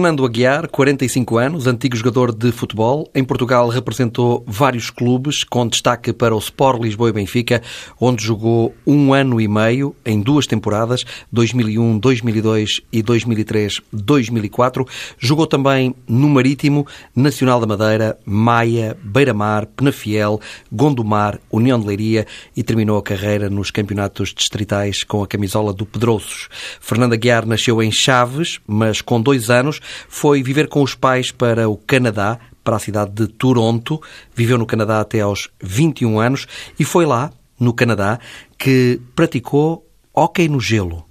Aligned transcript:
Fernando 0.00 0.24
Aguiar, 0.24 0.66
45 0.66 1.36
anos, 1.36 1.66
antigo 1.66 1.94
jogador 1.94 2.34
de 2.34 2.50
futebol. 2.50 3.06
Em 3.14 3.22
Portugal 3.22 3.68
representou 3.68 4.42
vários 4.46 4.88
clubes, 4.88 5.44
com 5.44 5.68
destaque 5.68 6.10
para 6.10 6.34
o 6.34 6.38
Sport 6.38 6.82
Lisboa 6.82 7.10
e 7.10 7.12
Benfica, 7.12 7.60
onde 8.00 8.24
jogou 8.24 8.74
um 8.86 9.12
ano 9.12 9.38
e 9.38 9.46
meio 9.46 9.94
em 10.02 10.18
duas 10.22 10.46
temporadas, 10.46 11.04
2001, 11.30 11.98
2002 11.98 12.80
e 12.90 13.02
2003, 13.02 13.82
2004. 13.92 14.86
Jogou 15.18 15.46
também 15.46 15.94
no 16.08 16.30
Marítimo, 16.30 16.86
Nacional 17.14 17.60
da 17.60 17.66
Madeira, 17.66 18.18
Maia, 18.24 18.96
Beira-Mar, 19.04 19.66
Penafiel, 19.66 20.40
Gondomar, 20.72 21.38
União 21.52 21.78
de 21.78 21.86
Leiria 21.86 22.26
e 22.56 22.62
terminou 22.62 22.96
a 22.96 23.02
carreira 23.02 23.50
nos 23.50 23.70
campeonatos 23.70 24.32
distritais 24.32 25.04
com 25.04 25.22
a 25.22 25.26
camisola 25.26 25.74
do 25.74 25.84
Pedroços. 25.84 26.48
Fernando 26.80 27.12
Aguiar 27.12 27.44
nasceu 27.44 27.82
em 27.82 27.92
Chaves, 27.92 28.60
mas 28.66 29.02
com 29.02 29.20
dois 29.20 29.50
anos 29.50 29.60
anos, 29.60 29.80
foi 30.08 30.42
viver 30.42 30.68
com 30.68 30.82
os 30.82 30.94
pais 30.94 31.30
para 31.30 31.68
o 31.68 31.76
Canadá, 31.76 32.38
para 32.62 32.76
a 32.76 32.80
cidade 32.80 33.12
de 33.12 33.26
Toronto. 33.26 34.00
Viveu 34.34 34.58
no 34.58 34.66
Canadá 34.66 35.00
até 35.00 35.20
aos 35.20 35.48
21 35.62 36.20
anos 36.20 36.46
e 36.78 36.84
foi 36.84 37.06
lá, 37.06 37.32
no 37.58 37.74
Canadá, 37.74 38.18
que 38.58 39.00
praticou 39.14 39.86
hóquei 40.14 40.48
no 40.48 40.60
gelo. 40.60 41.06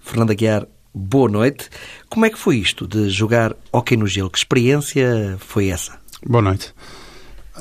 Fernando 0.00 0.32
Aguiar, 0.32 0.66
boa 0.92 1.28
noite. 1.28 1.70
Como 2.08 2.26
é 2.26 2.30
que 2.30 2.38
foi 2.38 2.56
isto 2.56 2.86
de 2.86 3.08
jogar 3.08 3.54
hóquei 3.72 3.96
no 3.96 4.06
gelo? 4.06 4.30
Que 4.30 4.38
experiência 4.38 5.36
foi 5.38 5.68
essa? 5.68 6.00
Boa 6.26 6.42
noite. 6.42 6.74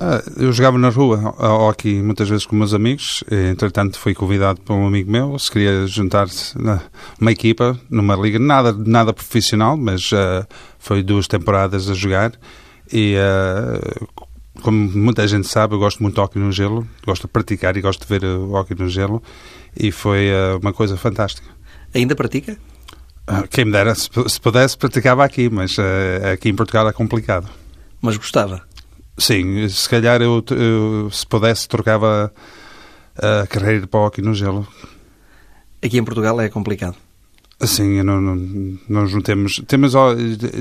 Ah, 0.04 0.20
eu 0.36 0.52
jogava 0.52 0.80
na 0.80 0.90
rua 0.90 1.36
hockey 1.38 2.02
muitas 2.02 2.28
vezes 2.28 2.44
com 2.44 2.56
meus 2.56 2.74
amigos. 2.74 3.24
Entretanto, 3.30 4.00
fui 4.00 4.16
convidado 4.16 4.60
por 4.62 4.74
um 4.74 4.88
amigo 4.88 5.12
meu. 5.12 5.38
Se 5.38 5.52
queria 5.52 5.86
juntar-se 5.86 6.58
numa 6.58 7.32
equipa, 7.32 7.80
numa 7.88 8.16
liga, 8.16 8.40
nada, 8.40 8.74
nada 8.74 9.14
profissional, 9.14 9.78
mas 9.78 10.12
uh, 10.12 10.44
foi 10.80 11.04
duas 11.04 11.28
temporadas 11.28 11.88
a 11.88 11.94
jogar. 11.94 12.32
E 12.92 13.16
uh, 13.16 14.24
como 14.64 14.90
muita 14.90 15.28
gente 15.28 15.48
sabe, 15.48 15.76
eu 15.76 15.80
gosto 15.80 16.02
muito 16.02 16.16
de 16.16 16.22
hockey 16.22 16.40
no 16.40 16.52
gelo. 16.52 16.88
Gosto 17.06 17.28
de 17.28 17.28
praticar 17.28 17.78
e 17.78 17.82
gosto 17.82 18.02
de 18.02 18.08
ver 18.08 18.26
o 18.26 18.54
hockey 18.54 18.74
no 18.74 18.90
gelo. 18.90 19.22
E 19.80 19.92
foi 19.92 20.32
uh, 20.32 20.58
uma 20.60 20.74
coisa 20.74 20.98
fantástica. 20.98 21.48
Ainda 21.94 22.16
pratica? 22.16 22.58
Quem 23.52 23.66
me 23.66 23.72
dera, 23.72 23.94
se 23.94 24.10
pudesse, 24.42 24.76
praticava 24.76 25.24
aqui, 25.24 25.48
mas 25.48 25.78
aqui 26.34 26.50
em 26.50 26.56
Portugal 26.56 26.90
é 26.90 26.92
complicado. 26.92 27.48
Mas 28.02 28.18
gostava? 28.18 28.64
Sim, 29.18 29.68
se 29.70 29.90
calhar 29.90 30.22
eu, 30.22 30.44
eu, 30.52 31.10
se 31.12 31.26
pudesse 31.28 31.68
trocava 31.68 32.34
a 33.16 33.48
carreira 33.48 33.86
para 33.88 34.00
o 34.00 34.06
hockey 34.06 34.22
no 34.22 34.34
gelo. 34.34 34.68
Aqui 35.84 35.98
em 35.98 36.04
Portugal 36.04 36.40
é 36.40 36.50
complicado. 36.50 36.96
Sim, 37.60 38.02
não, 38.02 38.20
não, 38.20 38.80
nós 38.90 39.14
não 39.14 39.22
temos, 39.22 39.62
temos. 39.68 39.94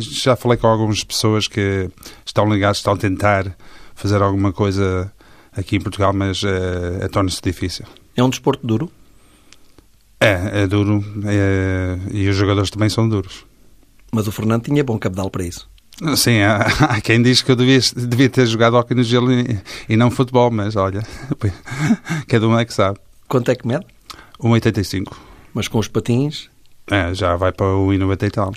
Já 0.01 0.37
falei 0.37 0.59
com 0.59 0.67
algumas 0.67 1.03
pessoas 1.03 1.49
que 1.49 1.89
estão 2.27 2.51
ligadas, 2.53 2.79
estão 2.79 2.93
a 2.93 2.97
tentar 2.97 3.57
fazer 3.95 4.21
alguma 4.23 4.53
coisa 4.53 5.11
aqui 5.53 5.77
em 5.77 5.81
Portugal, 5.81 6.13
mas 6.13 6.43
é, 6.45 7.05
é 7.05 7.09
torna-se 7.09 7.41
difícil. 7.43 7.87
É 8.15 8.23
um 8.23 8.29
desporto 8.29 8.67
duro? 8.67 8.91
É, 10.21 10.63
é 10.63 10.67
duro. 10.67 11.03
É, 11.25 11.99
e 12.13 12.29
os 12.29 12.37
jogadores 12.37 12.71
também 12.71 12.91
são 12.91 13.09
duros. 13.09 13.47
Mas 14.13 14.27
o 14.27 14.33
Fernando 14.33 14.65
tinha 14.65 14.85
bom 14.85 14.99
cabedal 14.99 15.31
para 15.31 15.45
isso. 15.45 15.69
Sim, 16.17 16.41
há, 16.41 17.01
quem 17.03 17.23
diz 17.23 17.43
que 17.43 17.51
eu 17.51 17.57
devia, 17.57 17.79
devia 17.95 18.29
ter 18.31 18.47
jogado 18.47 18.75
hockey 18.75 18.95
no 18.95 19.03
gelo 19.03 19.31
e, 19.33 19.61
e, 19.89 19.97
não 19.97 20.11
futebol, 20.11 20.51
mas 20.51 20.75
olha, 20.77 21.03
cada 22.27 22.49
um 22.49 22.59
é 22.59 22.65
que 22.65 22.73
sabe. 22.73 22.99
Quanto 23.29 23.51
é 23.51 23.55
que 23.55 23.67
mede? 23.67 23.85
1,85. 24.41 25.13
Mas 25.53 25.69
com 25.69 25.79
os 25.79 25.89
patins? 25.89 26.49
É, 26.91 27.15
já 27.15 27.37
vai 27.37 27.53
para 27.53 27.67
o 27.67 27.89
1,90 27.89 28.27
e 28.27 28.31
tal. 28.31 28.55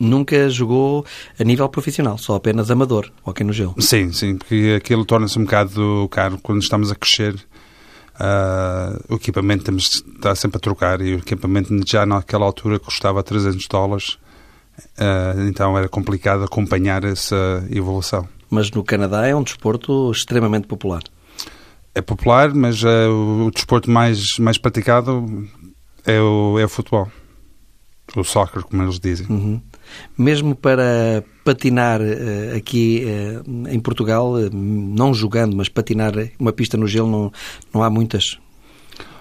Nunca 0.00 0.48
jogou 0.48 1.04
a 1.38 1.44
nível 1.44 1.68
profissional, 1.68 2.18
só 2.18 2.36
apenas 2.36 2.70
amador, 2.70 3.10
hockey 3.24 3.44
no 3.44 3.52
gelo? 3.52 3.74
Sim, 3.78 4.12
sim, 4.12 4.36
porque 4.36 4.76
aquilo 4.76 5.04
torna-se 5.04 5.38
um 5.38 5.44
bocado 5.44 6.08
caro 6.10 6.38
quando 6.42 6.62
estamos 6.62 6.90
a 6.90 6.94
crescer. 6.94 7.34
Uh, 8.14 9.14
o 9.14 9.14
equipamento 9.14 9.64
temos 9.64 10.02
estar 10.14 10.34
sempre 10.34 10.56
a 10.56 10.60
trocar 10.60 11.00
e 11.00 11.14
o 11.14 11.18
equipamento 11.18 11.72
já 11.86 12.04
naquela 12.04 12.44
altura 12.44 12.78
custava 12.78 13.22
300 13.22 13.66
dólares 13.68 14.18
então 15.48 15.76
era 15.76 15.88
complicado 15.88 16.44
acompanhar 16.44 17.04
essa 17.04 17.66
evolução. 17.70 18.28
Mas 18.50 18.70
no 18.70 18.82
Canadá 18.82 19.26
é 19.26 19.34
um 19.34 19.42
desporto 19.42 20.10
extremamente 20.10 20.66
popular. 20.66 21.02
É 21.94 22.00
popular, 22.00 22.54
mas 22.54 22.82
uh, 22.82 23.46
o 23.46 23.50
desporto 23.50 23.90
mais, 23.90 24.38
mais 24.38 24.56
praticado 24.56 25.46
é 26.06 26.20
o, 26.20 26.58
é 26.58 26.64
o 26.64 26.68
futebol. 26.68 27.10
O 28.16 28.24
soccer, 28.24 28.62
como 28.62 28.82
eles 28.82 28.98
dizem. 28.98 29.26
Uhum. 29.28 29.60
Mesmo 30.16 30.54
para 30.54 31.22
patinar 31.44 32.00
uh, 32.00 32.56
aqui 32.56 33.04
em 33.68 33.80
Portugal, 33.80 34.34
não 34.52 35.12
jogando, 35.12 35.56
mas 35.56 35.68
patinar 35.68 36.12
uma 36.38 36.52
pista 36.52 36.76
no 36.76 36.86
gelo, 36.86 37.10
não, 37.10 37.32
não 37.74 37.82
há 37.82 37.90
muitas 37.90 38.38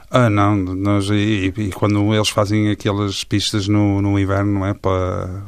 ah, 0.10 0.30
não, 0.30 0.56
nós, 0.56 1.10
e, 1.10 1.54
e, 1.58 1.72
quando 1.72 2.14
eles 2.14 2.30
fazem 2.30 2.72
aquelas 2.72 3.24
pistas 3.26 3.68
no, 3.68 4.02
no 4.02 4.18
inverno, 4.18 4.60
não 4.60 4.66
é? 4.66 4.74
Para, 4.74 5.44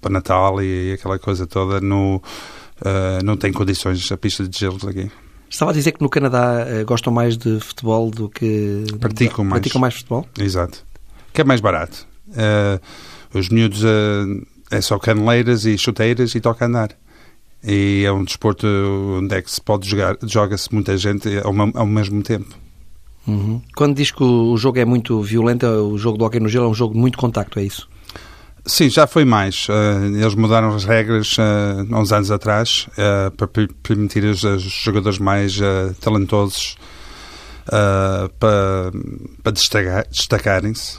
para 0.00 0.10
Natal 0.10 0.60
e, 0.60 0.90
e 0.90 0.92
aquela 0.94 1.18
coisa 1.18 1.46
toda, 1.46 1.80
no, 1.80 2.16
uh, 2.16 3.24
não 3.24 3.36
tem 3.36 3.52
condições 3.52 4.10
a 4.10 4.16
pista 4.16 4.46
de 4.48 4.58
gelo 4.58 4.78
aqui. 4.88 5.10
Estava 5.48 5.70
a 5.70 5.74
dizer 5.74 5.92
que 5.92 6.02
no 6.02 6.08
Canadá 6.08 6.66
uh, 6.66 6.84
gostam 6.84 7.12
mais 7.12 7.36
de 7.36 7.60
futebol 7.60 8.10
do 8.10 8.28
que. 8.28 8.84
Praticam 8.98 9.44
mais. 9.44 9.60
Praticam 9.60 9.80
mais 9.80 9.94
futebol? 9.94 10.26
Exato. 10.38 10.84
Que 11.32 11.42
é 11.42 11.44
mais 11.44 11.60
barato. 11.60 12.06
Uh, 12.28 12.80
os 13.32 13.48
miúdos 13.48 13.82
é 14.72 14.80
só 14.80 14.98
caneleiras 14.98 15.64
e 15.66 15.78
chuteiras 15.78 16.34
e 16.34 16.40
toca 16.40 16.64
a 16.64 16.68
andar. 16.68 16.90
E 17.62 18.02
é 18.04 18.10
um 18.10 18.24
desporto 18.24 18.66
onde 19.20 19.36
é 19.36 19.42
que 19.42 19.50
se 19.50 19.60
pode 19.60 19.88
jogar, 19.88 20.16
joga-se 20.22 20.72
muita 20.74 20.96
gente 20.96 21.28
ao, 21.44 21.54
ao 21.74 21.86
mesmo 21.86 22.22
tempo. 22.24 22.56
Uhum. 23.26 23.60
Quando 23.76 23.96
diz 23.96 24.10
que 24.10 24.22
o 24.22 24.56
jogo 24.56 24.78
é 24.78 24.84
muito 24.84 25.20
violento, 25.22 25.66
o 25.66 25.98
jogo 25.98 26.18
do 26.18 26.24
hockey 26.24 26.40
no 26.40 26.48
gelo 26.48 26.66
é 26.66 26.68
um 26.68 26.74
jogo 26.74 26.94
de 26.94 27.00
muito 27.00 27.18
contacto, 27.18 27.58
é 27.58 27.64
isso? 27.64 27.88
Sim, 28.66 28.90
já 28.90 29.06
foi 29.06 29.24
mais. 29.24 29.66
Uh, 29.68 30.16
eles 30.16 30.34
mudaram 30.34 30.74
as 30.74 30.84
regras 30.84 31.36
uh, 31.38 31.94
há 31.94 32.00
uns 32.00 32.12
anos 32.12 32.30
atrás 32.30 32.88
uh, 32.92 33.30
para 33.32 33.48
permitir 33.82 34.26
aos, 34.26 34.40
jogadores 34.62 35.18
mais 35.18 35.58
talentosos 36.00 36.76
para, 38.38 38.90
para 39.42 39.52
destacarem-se 40.10 40.98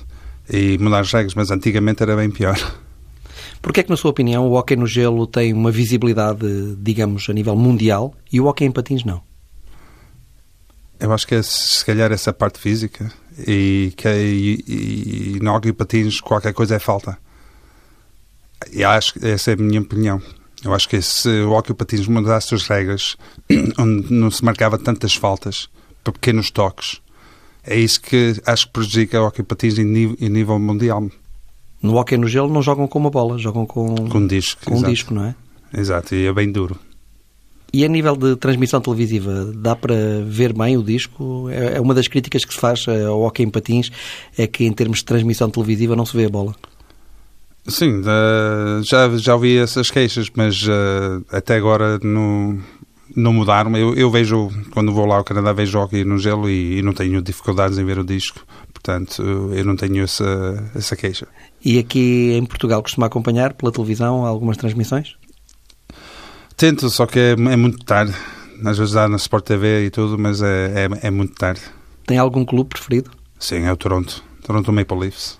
e 0.49 0.77
mudar 0.77 0.99
as 0.99 1.11
regras, 1.11 1.35
mas 1.35 1.51
antigamente 1.51 2.01
era 2.01 2.15
bem 2.15 2.29
pior. 2.29 2.57
Porquê 3.61 3.81
é 3.81 3.83
que, 3.83 3.89
na 3.89 3.97
sua 3.97 4.11
opinião, 4.11 4.47
o 4.47 4.53
hockey 4.53 4.75
no 4.75 4.87
gelo 4.87 5.27
tem 5.27 5.53
uma 5.53 5.69
visibilidade, 5.69 6.75
digamos, 6.77 7.29
a 7.29 7.33
nível 7.33 7.55
mundial 7.55 8.13
e 8.31 8.39
o 8.39 8.45
hockey 8.45 8.65
em 8.65 8.71
patins 8.71 9.03
não? 9.03 9.21
Eu 11.01 11.11
acho 11.11 11.27
que 11.27 11.33
é 11.33 11.41
se 11.41 11.83
calhar 11.83 12.11
essa 12.11 12.31
parte 12.31 12.59
física 12.59 13.11
e 13.47 13.91
que 13.97 14.07
e, 14.07 14.63
e, 14.67 15.35
e 15.35 15.39
no 15.39 15.51
hockey 15.51 15.73
patins 15.73 16.21
qualquer 16.21 16.53
coisa 16.53 16.75
é 16.75 16.79
falta. 16.79 17.17
E 18.71 18.83
acho 18.83 19.15
que 19.15 19.25
essa 19.25 19.49
é 19.49 19.53
a 19.55 19.57
minha 19.57 19.81
opinião. 19.81 20.21
Eu 20.63 20.75
acho 20.75 20.87
que 20.87 21.01
se 21.01 21.27
o 21.27 21.53
hockey 21.53 21.73
patins 21.73 22.05
mudasse 22.07 22.53
as 22.53 22.67
regras, 22.67 23.17
onde 23.79 24.13
não 24.13 24.29
se 24.29 24.45
marcava 24.45 24.77
tantas 24.77 25.15
faltas 25.15 25.67
para 26.03 26.13
pequenos 26.13 26.51
toques, 26.51 27.01
é 27.63 27.75
isso 27.75 27.99
que 27.99 28.39
acho 28.45 28.67
que 28.67 28.73
prejudica 28.73 29.19
o 29.19 29.25
hockey 29.25 29.41
patins 29.41 29.79
em 29.79 29.85
nível, 29.85 30.15
em 30.21 30.29
nível 30.29 30.59
mundial. 30.59 31.09
No 31.81 31.95
hockey 31.95 32.15
no 32.15 32.27
gelo 32.27 32.53
não 32.53 32.61
jogam 32.61 32.87
com 32.87 32.99
uma 32.99 33.09
bola, 33.09 33.39
jogam 33.39 33.65
com, 33.65 33.95
com 34.07 34.17
um 34.19 34.27
disco. 34.27 34.63
Com 34.65 34.77
um 34.77 34.83
disco, 34.83 35.15
não 35.15 35.25
é? 35.25 35.35
Exato, 35.75 36.13
e 36.13 36.27
é 36.27 36.33
bem 36.33 36.51
duro. 36.51 36.79
E 37.73 37.85
a 37.85 37.87
nível 37.87 38.17
de 38.17 38.35
transmissão 38.35 38.81
televisiva, 38.81 39.51
dá 39.55 39.75
para 39.75 39.95
ver 40.25 40.51
bem 40.51 40.77
o 40.77 40.83
disco? 40.83 41.47
É, 41.49 41.77
é 41.77 41.81
uma 41.81 41.93
das 41.93 42.07
críticas 42.07 42.43
que 42.43 42.53
se 42.53 42.59
faz 42.59 42.85
ao 42.87 43.21
hockey 43.21 43.43
em 43.43 43.49
patins, 43.49 43.89
é 44.37 44.45
que 44.45 44.65
em 44.65 44.73
termos 44.73 44.99
de 44.99 45.05
transmissão 45.05 45.49
televisiva 45.49 45.95
não 45.95 46.05
se 46.05 46.15
vê 46.17 46.25
a 46.25 46.29
bola. 46.29 46.53
Sim, 47.67 48.01
uh, 48.01 48.83
já, 48.83 49.07
já 49.17 49.35
ouvi 49.35 49.57
essas 49.57 49.91
queixas, 49.91 50.29
mas 50.35 50.63
uh, 50.63 51.23
até 51.31 51.55
agora 51.55 51.99
não, 52.03 52.59
não 53.15 53.31
mudaram. 53.31 53.77
Eu, 53.77 53.93
eu, 53.95 54.09
vejo, 54.09 54.49
quando 54.71 54.91
vou 54.91 55.05
lá 55.05 55.17
ao 55.17 55.23
Canadá, 55.23 55.53
vejo 55.53 55.79
hockey 55.79 56.03
no 56.03 56.17
gelo 56.17 56.49
e, 56.49 56.79
e, 56.79 56.81
não 56.81 56.91
tenho 56.91 57.21
dificuldades 57.21 57.77
em 57.77 57.85
ver 57.85 57.99
o 57.99 58.03
disco. 58.03 58.39
Portanto, 58.73 59.21
eu 59.53 59.63
não 59.63 59.75
tenho 59.75 60.03
essa, 60.03 60.71
essa 60.75 60.95
queixa. 60.95 61.27
E 61.63 61.77
aqui 61.77 62.31
em 62.33 62.45
Portugal 62.45 62.81
costuma 62.81 63.05
acompanhar 63.05 63.53
pela 63.53 63.71
televisão 63.71 64.25
algumas 64.25 64.57
transmissões? 64.57 65.15
Tento, 66.61 66.91
só 66.91 67.07
que 67.07 67.17
é, 67.17 67.31
é 67.31 67.55
muito 67.55 67.83
tarde. 67.83 68.13
Às 68.63 68.77
vezes 68.77 68.93
dá 68.93 69.09
na 69.09 69.15
Sport 69.15 69.43
TV 69.45 69.85
e 69.85 69.89
tudo, 69.89 70.15
mas 70.19 70.43
é, 70.43 70.85
é, 70.85 71.07
é, 71.07 71.09
muito 71.09 71.33
tarde. 71.33 71.59
Tem 72.05 72.19
algum 72.19 72.45
clube 72.45 72.69
preferido? 72.69 73.09
Sim, 73.39 73.63
é 73.63 73.73
o 73.73 73.75
Toronto. 73.75 74.23
Toronto 74.45 74.71
Maple 74.71 74.95
Leafs. 74.95 75.39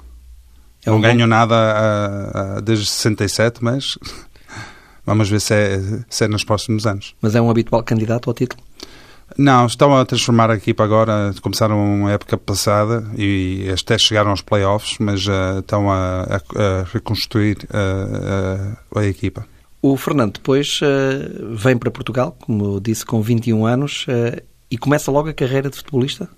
É 0.84 0.90
Não 0.90 1.00
ganho 1.00 1.20
bom... 1.20 1.28
nada 1.28 1.56
a, 1.56 2.58
a, 2.58 2.60
desde 2.60 2.88
67, 2.88 3.64
mas 3.64 4.00
vamos 5.06 5.30
ver 5.30 5.40
se 5.40 5.54
é, 5.54 5.80
se 6.10 6.26
é 6.26 6.28
nos 6.28 6.44
próximos 6.44 6.88
anos. 6.88 7.14
Mas 7.22 7.36
é 7.36 7.42
um 7.42 7.52
habitual 7.52 7.84
candidato 7.84 8.28
ao 8.28 8.34
título? 8.34 8.64
Não, 9.38 9.68
estão 9.68 9.96
a 9.96 10.04
transformar 10.04 10.50
a 10.50 10.56
equipa 10.56 10.84
agora. 10.84 11.36
Começaram 11.40 12.08
a 12.08 12.14
época 12.14 12.36
passada 12.36 13.06
e 13.16 13.72
até 13.72 13.96
chegaram 13.96 14.32
aos 14.32 14.42
playoffs, 14.42 14.98
mas 15.00 15.28
uh, 15.28 15.60
estão 15.60 15.92
a, 15.92 16.24
a, 16.24 16.36
a 16.36 16.84
reconstruir 16.92 17.60
uh, 17.66 18.98
a 18.98 19.06
equipa. 19.06 19.46
O 19.82 19.98
Fernando 19.98 20.34
depois 20.34 20.80
uh, 20.82 21.56
vem 21.56 21.78
para 21.78 21.90
Portugal, 21.90 22.38
como 22.40 22.80
disse, 22.80 23.06
com 23.06 23.22
21 23.22 23.66
anos 23.66 24.06
e 24.70 24.78
começa 24.78 25.12
logo 25.12 25.30
a 25.30 25.34
carreira 25.34 25.70
de 25.70 25.78
futebolista? 25.78 26.30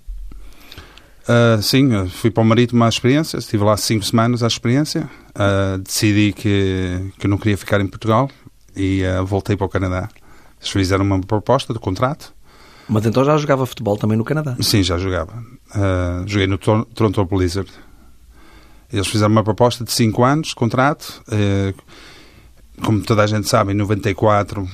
sim, 1.62 2.06
fui 2.08 2.30
para 2.30 2.42
o 2.42 2.44
Marítimo 2.44 2.84
à 2.84 2.88
experiência, 2.88 3.38
estive 3.38 3.64
lá 3.64 3.76
cinco 3.78 4.04
semanas 4.04 4.42
à 4.42 4.46
experiência. 4.46 5.08
decidi 5.82 6.34
que, 6.34 7.12
que 7.18 7.26
não 7.26 7.38
queria 7.38 7.56
ficar 7.56 7.80
em 7.80 7.86
Portugal 7.86 8.28
e 8.76 9.02
voltei 9.24 9.56
para 9.56 9.64
o 9.64 9.68
Canadá. 9.68 10.08
Eles 10.60 10.70
fizeram 10.70 11.02
uma 11.02 11.18
proposta 11.20 11.72
de 11.72 11.78
contrato 11.78 12.34
mas 12.88 13.06
então 13.06 13.24
já 13.24 13.36
jogava 13.36 13.66
futebol 13.66 13.96
também 13.96 14.16
no 14.16 14.24
Canadá? 14.24 14.56
Sim, 14.60 14.82
já 14.82 14.98
jogava. 14.98 15.32
Uh, 15.74 16.26
joguei 16.26 16.46
no 16.46 16.58
Toronto 16.58 17.24
Blizzard. 17.24 17.70
Eles 18.92 19.08
fizeram 19.08 19.32
uma 19.32 19.42
proposta 19.42 19.84
de 19.84 19.92
5 19.92 20.22
anos, 20.22 20.54
contrato. 20.54 21.22
Uh, 22.78 22.82
como 22.82 23.02
toda 23.02 23.22
a 23.22 23.26
gente 23.26 23.48
sabe, 23.48 23.72
em 23.72 23.76
94 23.76 24.68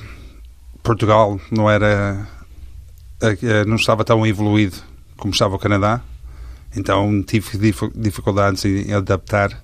Portugal 0.83 1.39
não 1.51 1.69
era 1.69 2.27
uh, 3.21 3.67
não 3.67 3.75
estava 3.75 4.03
tão 4.03 4.25
evoluído 4.25 4.77
como 5.17 5.33
estava 5.33 5.55
o 5.55 5.59
Canadá. 5.59 6.01
Então 6.75 7.21
tive 7.23 7.73
dificuldades 7.93 8.63
em 8.63 8.93
adaptar 8.93 9.61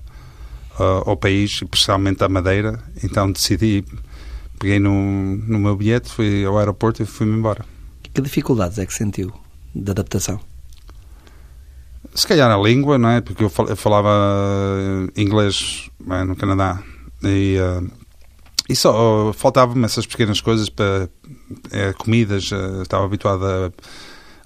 ao 1.06 1.16
país, 1.16 1.62
especialmente 1.62 2.22
à 2.22 2.28
Madeira. 2.28 2.78
Então 3.02 3.32
decidi, 3.32 3.82
peguei 4.58 4.78
no, 4.78 4.92
no 4.92 5.58
meu 5.58 5.74
bilhete, 5.74 6.12
fui 6.12 6.44
ao 6.44 6.58
aeroporto 6.58 7.02
e 7.02 7.06
fui-me 7.06 7.36
embora. 7.36 7.64
Que 8.02 8.20
dificuldades 8.20 8.78
é 8.78 8.86
que 8.86 8.92
sentiu 8.92 9.32
de 9.74 9.90
adaptação? 9.90 10.40
Se 12.14 12.26
calhar 12.26 12.50
a 12.50 12.56
língua, 12.56 12.98
não 12.98 13.10
é? 13.10 13.20
Porque 13.20 13.44
eu 13.44 13.50
falava 13.50 14.10
inglês 15.16 15.90
é? 16.10 16.24
no 16.24 16.34
Canadá 16.34 16.82
e, 17.22 17.56
uh, 17.58 17.90
e 18.68 18.76
só 18.76 19.32
faltavam-me 19.32 19.84
essas 19.84 20.06
pequenas 20.06 20.40
coisas 20.40 20.68
para 20.68 21.08
é, 21.70 21.92
comidas. 21.94 22.50
Uh, 22.52 22.82
estava 22.82 23.04
habituado 23.04 23.44
a 23.44 23.72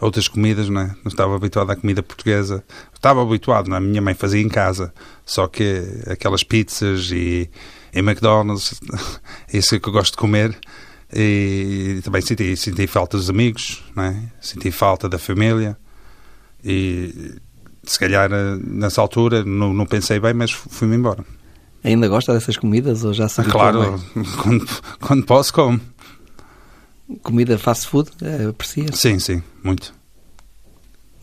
outras 0.05 0.29
comidas, 0.29 0.69
não 0.69 0.81
é? 0.81 0.87
Não 1.05 1.09
estava 1.09 1.35
habituado 1.35 1.71
à 1.71 1.77
comida 1.77 2.03
portuguesa. 2.03 2.65
Estava 2.95 3.23
habituado, 3.23 3.69
não 3.69 3.77
é? 3.77 3.79
A 3.79 3.81
minha 3.81 4.01
mãe 4.01 4.15
fazia 4.15 4.41
em 4.41 4.49
casa, 4.49 4.95
só 5.25 5.49
que 5.49 5.83
aquelas 6.07 6.45
pizzas 6.45 7.11
e, 7.11 7.51
e 7.93 7.99
McDonald's, 7.99 8.81
isso 9.53 9.75
é 9.75 9.81
que 9.81 9.89
eu 9.89 9.93
gosto 9.93 10.13
de 10.13 10.19
comer. 10.19 10.57
E 11.13 12.01
também 12.05 12.23
senti, 12.23 12.57
senti 12.57 12.87
falta 12.87 13.17
dos 13.17 13.29
amigos, 13.29 13.83
é? 13.97 14.15
senti 14.41 14.71
falta 14.71 15.09
da 15.09 15.19
família. 15.19 15.77
E 16.65 17.35
se 17.83 17.99
calhar 17.99 18.31
nessa 18.31 19.01
altura 19.01 19.45
não, 19.45 19.75
não 19.75 19.85
pensei 19.85 20.21
bem, 20.21 20.33
mas 20.33 20.53
fui-me 20.53 20.97
embora. 20.97 21.25
Ainda 21.85 22.09
gosta 22.09 22.33
dessas 22.33 22.57
comidas 22.57 23.05
ou 23.05 23.13
já 23.13 23.29
se 23.29 23.43
Claro, 23.43 24.01
quando, 24.43 24.67
quando 25.01 25.27
posso, 25.27 25.53
como. 25.53 25.81
Comida 27.23 27.59
fast 27.59 27.89
food, 27.89 28.11
é, 28.23 28.47
aprecia? 28.47 28.87
Sim, 28.93 29.19
sim, 29.19 29.43
muito. 29.63 29.93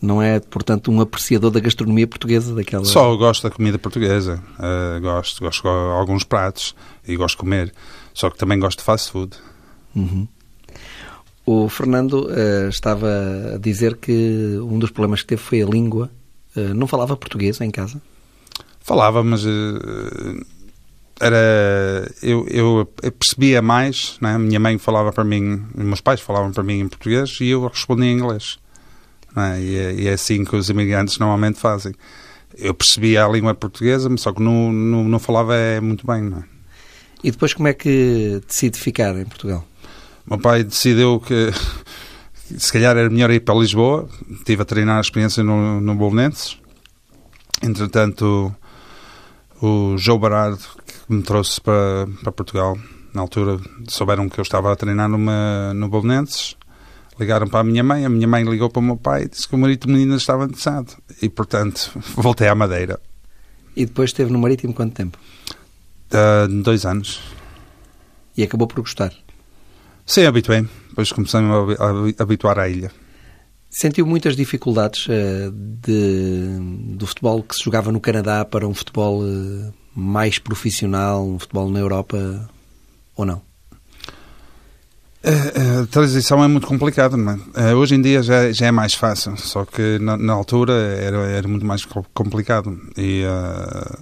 Não 0.00 0.22
é, 0.22 0.40
portanto, 0.40 0.90
um 0.90 1.00
apreciador 1.00 1.50
da 1.50 1.60
gastronomia 1.60 2.06
portuguesa 2.06 2.54
daquela... 2.54 2.84
Só 2.86 3.14
gosto 3.16 3.42
da 3.42 3.50
comida 3.50 3.78
portuguesa. 3.78 4.42
Uh, 4.58 5.00
gosto, 5.00 5.40
gosto 5.40 5.62
de 5.62 5.68
alguns 5.68 6.24
pratos 6.24 6.74
e 7.06 7.16
gosto 7.16 7.34
de 7.34 7.40
comer. 7.40 7.74
Só 8.14 8.30
que 8.30 8.38
também 8.38 8.58
gosto 8.58 8.78
de 8.78 8.84
fast 8.84 9.10
food. 9.10 9.36
Uhum. 9.94 10.26
O 11.44 11.68
Fernando 11.68 12.28
uh, 12.28 12.68
estava 12.68 13.08
a 13.54 13.58
dizer 13.58 13.96
que 13.96 14.58
um 14.62 14.78
dos 14.78 14.90
problemas 14.90 15.20
que 15.20 15.28
teve 15.28 15.42
foi 15.42 15.62
a 15.62 15.66
língua. 15.66 16.10
Uh, 16.56 16.72
não 16.72 16.86
falava 16.86 17.14
português 17.14 17.60
em 17.60 17.70
casa? 17.70 18.00
Falava, 18.90 19.22
mas 19.22 19.44
uh, 19.44 20.44
era 21.20 22.10
eu, 22.20 22.44
eu, 22.48 22.92
percebia 23.16 23.62
mais. 23.62 24.16
Né? 24.20 24.36
Minha 24.36 24.58
mãe 24.58 24.78
falava 24.78 25.12
para 25.12 25.22
mim, 25.22 25.64
meus 25.76 26.00
pais 26.00 26.20
falavam 26.20 26.50
para 26.50 26.64
mim 26.64 26.80
em 26.80 26.88
português 26.88 27.38
e 27.40 27.50
eu 27.50 27.64
respondia 27.68 28.10
em 28.10 28.14
inglês. 28.14 28.58
Né? 29.36 29.62
E, 29.62 29.76
é, 29.76 29.94
e, 29.94 30.08
é, 30.08 30.14
assim 30.14 30.44
que 30.44 30.56
os 30.56 30.68
imigrantes 30.68 31.20
normalmente 31.20 31.60
fazem. 31.60 31.94
Eu 32.58 32.74
percebia 32.74 33.24
a 33.24 33.28
língua 33.28 33.54
portuguesa, 33.54 34.10
só 34.16 34.32
que 34.32 34.42
não, 34.42 34.72
não, 34.72 35.04
não 35.04 35.20
falava 35.20 35.54
muito 35.80 36.04
bem. 36.04 36.22
Não 36.22 36.38
é? 36.38 36.44
E 37.22 37.30
depois 37.30 37.54
como 37.54 37.68
é 37.68 37.72
que 37.72 38.40
decide 38.44 38.76
ficar 38.76 39.14
em 39.16 39.24
Portugal? 39.24 39.64
meu 40.26 40.36
pai 40.36 40.64
decidiu 40.64 41.20
que 41.20 41.52
se 42.58 42.72
calhar 42.72 42.96
era 42.96 43.08
melhor 43.08 43.30
ir 43.30 43.38
para 43.38 43.54
Lisboa. 43.54 44.08
Estive 44.28 44.62
a 44.62 44.64
treinar 44.64 44.98
a 44.98 45.00
experiência 45.00 45.44
no, 45.44 45.80
no 45.80 45.94
Bolonenses. 45.94 46.58
Entretanto, 47.62 48.52
o 49.62 49.96
João 49.96 50.18
Barardo, 50.18 50.58
que 50.86 51.12
me 51.12 51.22
trouxe 51.22 51.60
para, 51.60 52.08
para 52.22 52.32
Portugal, 52.32 52.76
na 53.12 53.20
altura 53.20 53.60
souberam 53.88 54.28
que 54.28 54.38
eu 54.38 54.42
estava 54.42 54.72
a 54.72 54.76
treinar 54.76 55.08
numa, 55.08 55.74
no 55.74 55.88
Bolonenses. 55.88 56.56
Ligaram 57.18 57.48
para 57.48 57.60
a 57.60 57.64
minha 57.64 57.84
mãe, 57.84 58.04
a 58.04 58.08
minha 58.08 58.26
mãe 58.26 58.44
ligou 58.44 58.70
para 58.70 58.80
o 58.80 58.82
meu 58.82 58.96
pai 58.96 59.24
e 59.24 59.28
disse 59.28 59.46
que 59.46 59.54
o 59.54 59.58
Marítimo 59.58 59.96
ainda 59.96 60.16
estava 60.16 60.44
interessado. 60.44 60.96
E, 61.20 61.28
portanto, 61.28 61.90
voltei 62.16 62.48
à 62.48 62.54
Madeira. 62.54 62.98
E 63.76 63.84
depois 63.84 64.10
esteve 64.10 64.32
no 64.32 64.38
Marítimo 64.38 64.72
quanto 64.72 64.94
tempo? 64.94 65.18
Uh, 66.12 66.62
dois 66.62 66.86
anos. 66.86 67.20
E 68.36 68.42
acabou 68.42 68.66
por 68.66 68.80
gostar? 68.80 69.12
Sim, 70.06 70.24
habituei. 70.24 70.66
Depois 70.88 71.12
comecei 71.12 71.40
a 71.40 72.22
habituar 72.22 72.58
à 72.58 72.68
ilha. 72.68 72.90
Sentiu 73.70 74.04
muitas 74.04 74.34
dificuldades 74.34 75.06
uh, 75.06 75.52
de, 75.52 76.96
do 76.96 77.06
futebol 77.06 77.40
que 77.42 77.54
se 77.54 77.62
jogava 77.62 77.92
no 77.92 78.00
Canadá 78.00 78.44
para 78.44 78.66
um 78.66 78.74
futebol 78.74 79.22
uh, 79.22 79.72
mais 79.94 80.40
profissional, 80.40 81.24
um 81.24 81.38
futebol 81.38 81.70
na 81.70 81.78
Europa, 81.78 82.50
ou 83.16 83.24
não? 83.24 83.40
A, 85.22 85.82
a 85.82 85.86
transição 85.86 86.42
é 86.42 86.48
muito 86.48 86.66
complicada, 86.66 87.16
não 87.16 87.38
é? 87.54 87.74
Hoje 87.74 87.94
em 87.94 88.02
dia 88.02 88.22
já, 88.22 88.50
já 88.50 88.66
é 88.66 88.70
mais 88.72 88.94
fácil, 88.94 89.36
só 89.36 89.64
que 89.64 89.98
na, 90.00 90.16
na 90.16 90.32
altura 90.32 90.72
era, 90.72 91.18
era 91.28 91.46
muito 91.46 91.64
mais 91.64 91.86
complicado. 92.12 92.76
E 92.96 93.22
uh, 93.24 93.98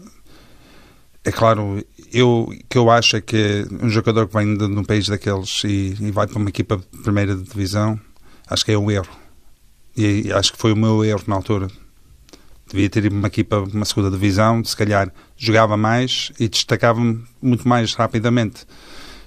é 1.25 1.31
claro, 1.31 1.85
eu, 2.11 2.51
que 2.71 2.79
eu 2.79 2.91
acho 2.91 3.17
é 3.17 3.21
que 3.21 3.67
um 3.83 3.91
jogador 3.91 4.29
que 4.29 4.35
vem 4.35 4.57
de, 4.57 4.67
de 4.67 4.79
um 4.79 4.85
país 4.85 5.09
daqueles 5.09 5.63
e, 5.65 5.95
e, 6.01 6.11
vai 6.11 6.27
para 6.27 6.39
uma 6.39 6.49
equipa 6.49 6.79
de 6.79 7.03
primeira 7.03 7.37
divisão, 7.37 8.01
acho 8.49 8.65
que 8.65 8.73
é 8.73 8.79
um 8.79 8.91
erro. 8.91 9.28
E, 9.99 10.33
acho 10.33 10.53
que 10.53 10.59
foi 10.59 10.73
o 10.73 10.77
meu 10.77 11.05
erro 11.05 11.23
na 11.27 11.35
altura. 11.35 11.69
Devia 12.71 12.89
ter 12.89 13.11
uma 13.11 13.27
equipa, 13.27 13.59
uma 13.59 13.85
segunda 13.85 14.11
divisão, 14.11 14.63
se 14.63 14.77
calhar 14.77 15.13
jogava 15.37 15.77
mais 15.77 16.33
e 16.39 16.49
destacava-me 16.49 17.25
muito 17.43 17.67
mais 17.67 17.95
rapidamente. 17.95 18.65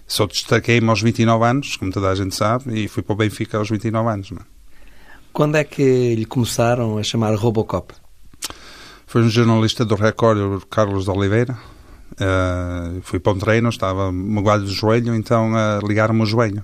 Só 0.08 0.26
destaquei-me 0.26 0.90
aos 0.90 1.02
29 1.02 1.46
anos, 1.46 1.76
como 1.76 1.92
toda 1.92 2.10
a 2.10 2.16
gente 2.16 2.36
sabe, 2.36 2.84
e 2.84 2.88
fui 2.88 3.04
para 3.04 3.14
o 3.14 3.16
Benfica 3.16 3.58
aos 3.58 3.70
29 3.70 4.10
anos. 4.10 4.32
Não? 4.32 4.40
É? 4.40 4.46
Quando 5.34 5.56
é 5.56 5.64
que 5.64 6.16
lhe 6.16 6.26
começaram 6.26 6.98
a 6.98 7.04
chamar 7.04 7.36
Robocop? 7.36 7.94
Foi 9.08 9.22
um 9.24 9.30
jornalista 9.30 9.84
do 9.84 9.96
Record, 9.96 10.64
Carlos 10.70 11.06
de 11.06 11.12
Oliveira, 11.12 11.58
Uh, 12.14 13.02
fui 13.02 13.20
para 13.20 13.32
um 13.34 13.38
treino, 13.38 13.70
estava 13.70 14.12
magoado 14.12 14.66
do 14.66 14.72
joelho, 14.72 15.16
então 15.16 15.54
uh, 15.54 15.86
ligaram-me 15.86 16.22
o 16.22 16.26
joelho. 16.26 16.64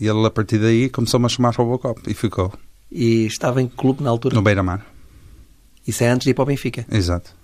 E 0.00 0.06
ele, 0.06 0.24
a 0.24 0.30
partir 0.30 0.58
daí, 0.58 0.88
começou-me 0.88 1.26
a 1.26 1.28
chamar 1.28 1.54
Robocop 1.54 2.00
e 2.06 2.14
ficou. 2.14 2.52
E 2.90 3.26
estava 3.26 3.60
em 3.60 3.68
que 3.68 3.76
clube 3.76 4.02
na 4.02 4.10
altura? 4.10 4.34
No 4.34 4.42
Beira-Mar. 4.42 4.84
Isso 5.86 6.04
é 6.04 6.08
antes 6.08 6.24
de 6.24 6.30
ir 6.30 6.34
para 6.34 6.42
o 6.42 6.46
Benfica? 6.46 6.86
Exato. 6.90 7.34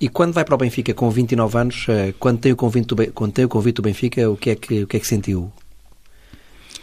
E 0.00 0.08
quando 0.08 0.32
vai 0.32 0.44
para 0.44 0.54
o 0.54 0.58
Benfica 0.58 0.94
com 0.94 1.10
29 1.10 1.58
anos, 1.58 1.86
uh, 1.88 2.14
quando 2.18 2.38
tem 2.38 2.52
o 2.52 2.56
convite 2.56 2.86
do, 2.86 3.12
quando 3.12 3.32
tem 3.32 3.44
o 3.44 3.48
convite 3.48 3.76
do 3.76 3.82
Benfica, 3.82 4.30
o 4.30 4.36
que, 4.36 4.50
é 4.50 4.54
que, 4.54 4.82
o 4.84 4.86
que 4.86 4.96
é 4.96 5.00
que 5.00 5.06
sentiu? 5.06 5.52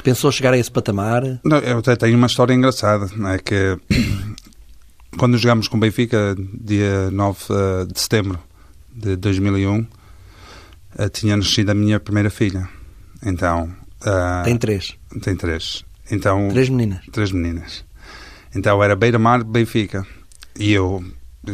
Pensou 0.03 0.31
chegar 0.31 0.53
a 0.53 0.57
esse 0.57 0.69
patamar? 0.69 1.23
Não, 1.43 1.57
eu 1.59 1.79
até 1.79 1.95
tenho 1.95 2.17
uma 2.17 2.27
história 2.27 2.53
engraçada, 2.53 3.07
é 3.33 3.37
que 3.37 3.79
quando 5.17 5.37
jogámos 5.37 5.69
com 5.69 5.77
o 5.77 5.79
Benfica, 5.79 6.35
dia 6.53 7.09
9 7.09 7.39
de 7.91 7.99
setembro, 7.99 8.37
de 8.93 9.15
2001, 9.15 9.79
uh, 9.79 11.09
tinha 11.09 11.37
nascido 11.37 11.69
a 11.69 11.73
minha 11.73 11.99
primeira 11.99 12.29
filha. 12.29 12.67
Então. 13.25 13.73
Uh, 14.01 14.43
tem 14.43 14.57
três. 14.57 14.97
Tem 15.21 15.35
três. 15.35 15.85
Então, 16.11 16.49
três 16.49 16.69
meninas. 16.69 17.05
Três 17.11 17.31
meninas. 17.31 17.85
Então 18.55 18.83
era 18.83 18.95
Beira-Mar, 18.95 19.43
Benfica. 19.43 20.05
E 20.57 20.71
eu 20.71 21.03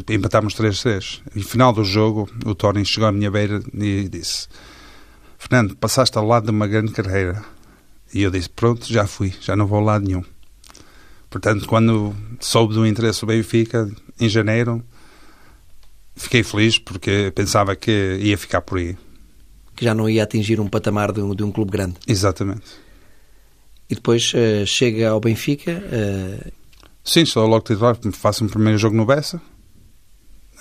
empatámos 0.10 0.54
3-3. 0.56 1.22
E 1.36 1.40
no 1.40 1.46
final 1.46 1.74
do 1.74 1.84
jogo, 1.84 2.30
o 2.46 2.56
Tony 2.56 2.86
chegou 2.86 3.10
à 3.10 3.12
minha 3.12 3.32
beira 3.32 3.62
e 3.74 4.08
disse: 4.08 4.48
Fernando, 5.38 5.76
passaste 5.76 6.18
ao 6.18 6.26
lado 6.26 6.46
de 6.46 6.52
uma 6.52 6.68
grande 6.68 6.92
carreira. 6.92 7.44
E 8.14 8.22
eu 8.22 8.32
disse: 8.32 8.50
Pronto, 8.50 8.92
já 8.92 9.08
fui, 9.08 9.34
já 9.42 9.56
não 9.56 9.68
vou 9.68 9.80
ao 9.80 9.86
lado 9.86 10.06
nenhum. 10.06 10.24
Portanto, 11.30 11.66
quando 11.66 12.16
soube 12.40 12.74
do 12.74 12.86
interesse 12.86 13.22
do 13.22 13.28
Benfica, 13.28 13.90
em 14.20 14.28
janeiro, 14.28 14.84
fiquei 16.16 16.44
feliz 16.44 16.78
porque 16.78 17.32
pensava 17.34 17.76
que 17.76 18.20
ia 18.22 18.38
ficar 18.38 18.62
por 18.62 18.78
aí. 18.78 18.98
Que 19.76 19.86
já 19.86 19.96
não 19.96 20.10
ia 20.10 20.24
atingir 20.24 20.60
um 20.60 20.68
patamar 20.68 21.12
de 21.12 21.22
um, 21.22 21.34
de 21.34 21.44
um 21.44 21.52
clube 21.52 21.72
grande. 21.72 21.96
Exatamente. 22.06 22.66
E 23.92 23.96
depois 23.96 24.34
uh, 24.34 24.66
chega 24.66 25.10
ao 25.10 25.20
Benfica. 25.20 25.72
Uh... 25.72 26.52
Sim, 27.04 27.26
sou 27.26 27.46
logo 27.46 27.66
titular. 27.66 27.98
Faço 28.14 28.46
o 28.46 28.50
primeiro 28.50 28.78
jogo 28.78 28.96
no 28.96 29.06
Bessa. 29.06 29.42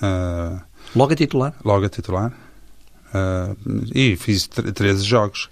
Uh, 0.03 0.61
logo 0.97 1.13
a 1.13 1.17
titular? 1.17 1.55
Logo 1.65 1.87
a 1.87 1.89
titular. 1.89 2.33
e 3.95 4.17
fiz 4.17 4.49
13 4.49 5.05
jogos. 5.05 5.49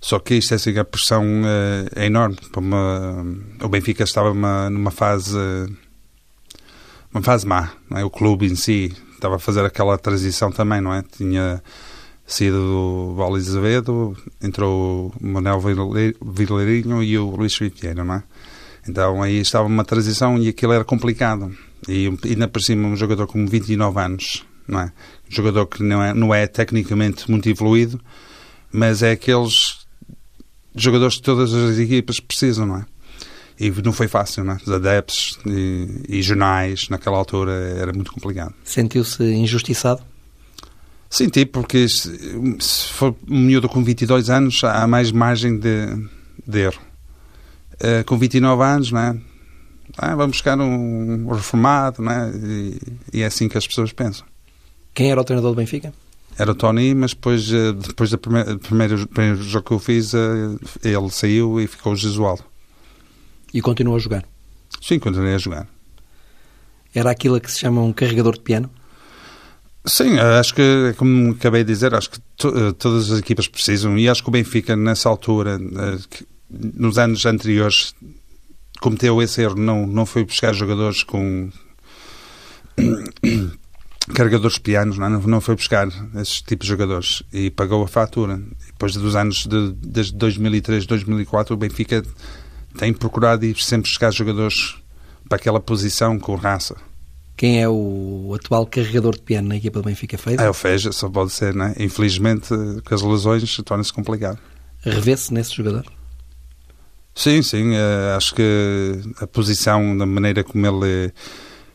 Só 0.00 0.18
que 0.18 0.34
isto 0.34 0.52
é 0.52 0.56
assim, 0.56 0.78
a 0.78 0.84
pressão 0.84 1.24
é 1.96 2.06
enorme. 2.06 2.36
Uma, 2.56 3.24
o 3.62 3.68
Benfica 3.68 4.04
estava 4.04 4.28
numa, 4.28 4.70
numa 4.70 4.90
fase 4.90 5.36
uma 7.12 7.22
fase 7.22 7.46
má. 7.46 7.72
É? 7.94 8.04
O 8.04 8.10
clube 8.10 8.46
em 8.46 8.54
si 8.54 8.94
estava 9.14 9.36
a 9.36 9.38
fazer 9.38 9.64
aquela 9.64 9.98
transição 9.98 10.52
também, 10.52 10.80
não 10.80 10.92
é? 10.92 11.02
Tinha 11.02 11.62
saído 12.28 12.58
do 12.58 13.14
Val 13.16 13.34
Azevedo, 13.34 14.14
entrou 14.40 15.12
o 15.18 15.26
Manuel 15.26 15.60
Vileirinho 16.20 17.02
e 17.02 17.18
o 17.18 17.34
Luís 17.34 17.54
Filipe 17.54 17.94
não 17.94 18.14
é? 18.14 18.22
Então 18.86 19.22
aí 19.22 19.38
estava 19.38 19.66
uma 19.66 19.84
transição 19.84 20.38
e 20.38 20.48
aquilo 20.48 20.74
era 20.74 20.84
complicado. 20.84 21.50
E 21.88 22.06
ainda 22.24 22.46
por 22.46 22.60
cima 22.60 22.86
um 22.86 22.96
jogador 22.96 23.26
com 23.26 23.46
29 23.46 23.98
anos, 24.00 24.44
não 24.66 24.80
é? 24.80 24.92
Um 25.30 25.34
jogador 25.34 25.66
que 25.66 25.82
não 25.82 26.02
é, 26.02 26.12
não 26.12 26.34
é 26.34 26.46
tecnicamente 26.46 27.30
muito 27.30 27.48
evoluído, 27.48 27.98
mas 28.70 29.02
é 29.02 29.12
aqueles 29.12 29.86
jogadores 30.74 31.16
que 31.16 31.22
todas 31.22 31.52
as 31.54 31.78
equipas 31.78 32.20
precisam, 32.20 32.66
não 32.66 32.76
é? 32.76 32.86
E 33.58 33.70
não 33.82 33.92
foi 33.92 34.06
fácil, 34.06 34.44
não 34.44 34.52
é? 34.52 34.56
Os 34.56 34.70
adeptos 34.70 35.38
e, 35.46 36.04
e 36.08 36.22
jornais, 36.22 36.88
naquela 36.90 37.16
altura, 37.16 37.52
era 37.52 37.92
muito 37.92 38.12
complicado. 38.12 38.54
Sentiu-se 38.62 39.24
injustiçado? 39.24 40.02
Senti, 41.10 41.46
porque 41.46 41.88
se, 41.88 42.10
se 42.60 42.92
for 42.92 43.16
um 43.28 43.40
miúdo 43.40 43.68
com 43.68 43.82
22 43.82 44.28
anos, 44.28 44.62
há 44.62 44.86
mais 44.86 45.10
margem 45.10 45.58
de, 45.58 45.86
de 46.46 46.58
erro. 46.60 46.80
Uh, 47.74 48.04
com 48.04 48.18
29 48.18 48.62
anos, 48.62 48.92
não 48.92 49.00
é? 49.00 49.16
Ah, 49.96 50.14
vamos 50.14 50.36
buscar 50.36 50.58
um 50.60 51.28
reformado, 51.28 52.02
não 52.02 52.12
é? 52.12 52.30
E, 52.30 52.78
e, 53.14 53.22
é 53.22 53.26
assim 53.26 53.48
que 53.48 53.56
as 53.56 53.66
pessoas 53.66 53.92
pensam. 53.92 54.26
Quem 54.92 55.10
era 55.10 55.20
o 55.20 55.24
treinador 55.24 55.52
do 55.52 55.56
Benfica? 55.56 55.92
Era 56.38 56.52
o 56.52 56.54
Tony, 56.54 56.94
mas 56.94 57.14
depois, 57.14 57.52
eh, 57.52 57.72
depois 57.72 58.10
do 58.10 58.18
primeiro, 58.18 58.58
primeiro, 58.58 59.08
primeiro 59.08 59.42
jogo 59.42 59.66
que 59.66 59.72
eu 59.72 59.78
fiz, 59.78 60.14
eh, 60.14 60.18
ele 60.84 61.10
saiu 61.10 61.60
e 61.60 61.66
ficou 61.66 61.92
o 61.92 61.96
Jesualdo. 61.96 62.44
E 63.52 63.60
continuou 63.60 63.96
a 63.96 63.98
jogar? 63.98 64.24
Sim, 64.80 64.98
continuei 65.00 65.34
a 65.34 65.38
jogar. 65.38 65.66
Era 66.94 67.10
aquilo 67.10 67.40
que 67.40 67.50
se 67.50 67.58
chama 67.58 67.82
um 67.82 67.92
carregador 67.92 68.34
de 68.34 68.40
piano? 68.40 68.70
Sim, 69.84 70.18
acho 70.18 70.54
que, 70.54 70.94
como 70.96 71.32
acabei 71.32 71.64
de 71.64 71.72
dizer, 71.72 71.94
acho 71.94 72.10
que 72.10 72.20
to, 72.36 72.48
eh, 72.48 72.72
todas 72.72 73.10
as 73.10 73.20
equipas 73.20 73.48
precisam 73.48 73.96
e 73.96 74.08
acho 74.08 74.22
que 74.22 74.28
o 74.28 74.32
Benfica, 74.32 74.76
nessa 74.76 75.08
altura, 75.08 75.58
eh, 75.58 76.24
nos 76.50 76.98
anos 76.98 77.24
anteriores, 77.24 77.94
cometeu 78.80 79.22
esse 79.22 79.40
erro, 79.42 79.56
não, 79.56 79.86
não 79.86 80.04
foi 80.04 80.24
buscar 80.24 80.52
jogadores 80.52 81.02
com 81.02 81.50
carregadores 84.14 84.58
pianos, 84.58 84.98
não, 84.98 85.06
é? 85.06 85.10
não 85.10 85.40
foi 85.40 85.54
buscar 85.54 85.88
esses 86.16 86.42
tipos 86.42 86.66
de 86.66 86.70
jogadores 86.70 87.22
e 87.32 87.50
pagou 87.50 87.82
a 87.82 87.88
fatura. 87.88 88.40
Depois 88.66 88.94
dos 88.94 89.16
anos 89.16 89.46
de, 89.46 89.72
desde 89.72 90.14
2003, 90.14 90.86
2004, 90.86 91.54
o 91.54 91.56
Benfica 91.56 92.02
tem 92.76 92.92
procurado 92.92 93.44
ir 93.44 93.56
sempre 93.58 93.90
buscar 93.90 94.12
jogadores 94.12 94.76
para 95.28 95.36
aquela 95.36 95.60
posição 95.60 96.18
com 96.18 96.34
raça. 96.34 96.76
Quem 97.38 97.62
é 97.62 97.68
o 97.68 98.34
atual 98.34 98.66
carregador 98.66 99.14
de 99.14 99.22
piano 99.22 99.46
na 99.46 99.56
equipa 99.56 99.78
do 99.78 99.84
Benfica 99.84 100.18
Feija? 100.18 100.42
É 100.42 100.50
o 100.50 100.52
Feija, 100.52 100.90
só 100.90 101.08
pode 101.08 101.30
ser, 101.30 101.54
não 101.54 101.66
é? 101.66 101.74
Infelizmente, 101.78 102.48
com 102.48 102.94
as 102.94 103.00
lesões, 103.00 103.56
torna-se 103.64 103.92
complicado. 103.92 104.40
Revê-se 104.80 105.32
nesse 105.32 105.54
jogador? 105.54 105.86
Sim, 107.14 107.40
sim. 107.42 107.70
Uh, 107.70 108.16
acho 108.16 108.34
que 108.34 109.00
a 109.20 109.26
posição, 109.28 109.96
da 109.96 110.04
maneira 110.04 110.42
como 110.42 110.66
ele 110.66 111.12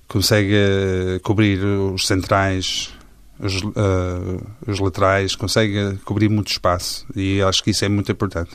consegue 0.05 0.53
uh, 0.53 1.19
cobrir 1.21 1.63
os 1.63 2.07
centrais, 2.07 2.93
os, 3.39 3.61
uh, 3.61 4.45
os 4.67 4.79
laterais, 4.79 5.33
consegue 5.33 5.97
cobrir 6.03 6.27
muito 6.27 6.51
espaço. 6.51 7.05
E 7.15 7.41
acho 7.41 7.63
que 7.63 7.69
isso 7.69 7.85
é 7.85 7.87
muito 7.87 8.11
importante. 8.11 8.51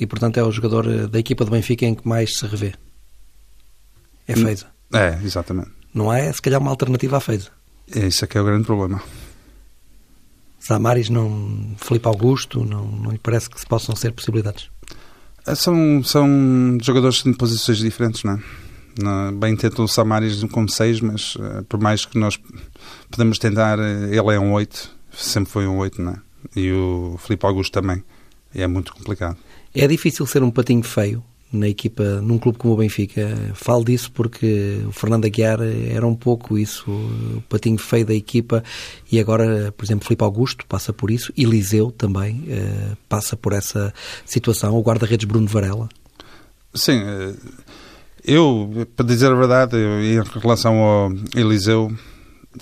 E, 0.00 0.06
portanto, 0.06 0.38
é 0.38 0.42
o 0.42 0.50
jogador 0.50 1.08
da 1.08 1.18
equipa 1.18 1.44
do 1.44 1.50
Benfica 1.50 1.84
em 1.84 1.94
que 1.94 2.08
mais 2.08 2.38
se 2.38 2.46
revê? 2.46 2.72
É 4.26 4.32
hum. 4.32 4.36
Feija? 4.36 4.66
É, 4.94 5.18
exatamente. 5.22 5.81
Não 5.94 6.10
há, 6.10 6.32
se 6.32 6.40
calhar, 6.40 6.60
uma 6.60 6.70
alternativa 6.70 7.18
à. 7.18 7.50
É 7.94 8.06
isso 8.06 8.24
é 8.24 8.28
que 8.28 8.38
é 8.38 8.40
o 8.40 8.44
grande 8.44 8.64
problema. 8.64 9.02
Samaris, 10.58 11.08
não, 11.08 11.74
Felipe 11.76 12.06
Augusto, 12.06 12.64
não, 12.64 12.86
não 12.86 13.10
lhe 13.10 13.18
parece 13.18 13.50
que 13.50 13.58
se 13.58 13.66
possam 13.66 13.96
ser 13.96 14.12
possibilidades? 14.12 14.70
É, 15.46 15.54
são, 15.54 16.02
são 16.04 16.78
jogadores 16.80 17.26
em 17.26 17.32
posições 17.32 17.78
diferentes, 17.78 18.22
não 18.22 18.34
é? 18.34 19.32
Bem 19.32 19.56
tentam 19.56 19.84
o 19.84 19.88
Samaris 19.88 20.42
como 20.44 20.68
6, 20.68 21.00
mas 21.00 21.34
uh, 21.36 21.64
por 21.68 21.80
mais 21.80 22.04
que 22.04 22.18
nós 22.18 22.38
podemos 23.10 23.38
tentar, 23.38 23.78
uh, 23.78 24.04
ele 24.04 24.34
é 24.34 24.38
um 24.38 24.52
8, 24.52 24.90
sempre 25.12 25.50
foi 25.50 25.66
um 25.66 25.78
8, 25.78 26.00
não 26.00 26.12
é? 26.12 26.16
E 26.54 26.70
o 26.70 27.16
Felipe 27.18 27.46
Augusto 27.46 27.72
também. 27.72 28.04
E 28.54 28.62
é 28.62 28.66
muito 28.66 28.94
complicado. 28.94 29.36
É 29.74 29.86
difícil 29.86 30.26
ser 30.26 30.42
um 30.42 30.50
patinho 30.50 30.82
feio 30.82 31.24
na 31.52 31.68
equipa, 31.68 32.02
num 32.22 32.38
clube 32.38 32.58
como 32.58 32.74
o 32.74 32.76
Benfica. 32.76 33.52
Falo 33.54 33.84
disso 33.84 34.10
porque 34.12 34.80
o 34.86 34.92
Fernando 34.92 35.26
Aguiar 35.26 35.60
era 35.60 36.06
um 36.06 36.14
pouco 36.14 36.58
isso, 36.58 36.90
o 36.90 37.42
patinho 37.48 37.78
feio 37.78 38.06
da 38.06 38.14
equipa, 38.14 38.64
e 39.10 39.20
agora, 39.20 39.72
por 39.76 39.84
exemplo, 39.84 40.06
Filipe 40.06 40.24
Augusto 40.24 40.66
passa 40.66 40.92
por 40.92 41.10
isso, 41.10 41.32
Eliseu 41.36 41.90
também 41.90 42.44
uh, 42.48 42.96
passa 43.08 43.36
por 43.36 43.52
essa 43.52 43.92
situação, 44.24 44.74
o 44.74 44.82
guarda-redes 44.82 45.26
Bruno 45.26 45.46
Varela. 45.46 45.88
Sim, 46.74 47.02
eh, 47.04 47.34
eu, 48.24 48.86
para 48.96 49.04
dizer 49.04 49.30
a 49.30 49.34
verdade, 49.34 49.76
em 49.76 50.22
relação 50.40 50.78
ao 50.78 51.12
Eliseu, 51.36 51.92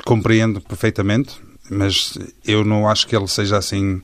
compreendo 0.04 0.60
perfeitamente, 0.60 1.40
mas 1.70 2.18
eu 2.44 2.64
não 2.64 2.88
acho 2.88 3.06
que 3.06 3.14
ele 3.14 3.28
seja 3.28 3.58
assim 3.58 4.00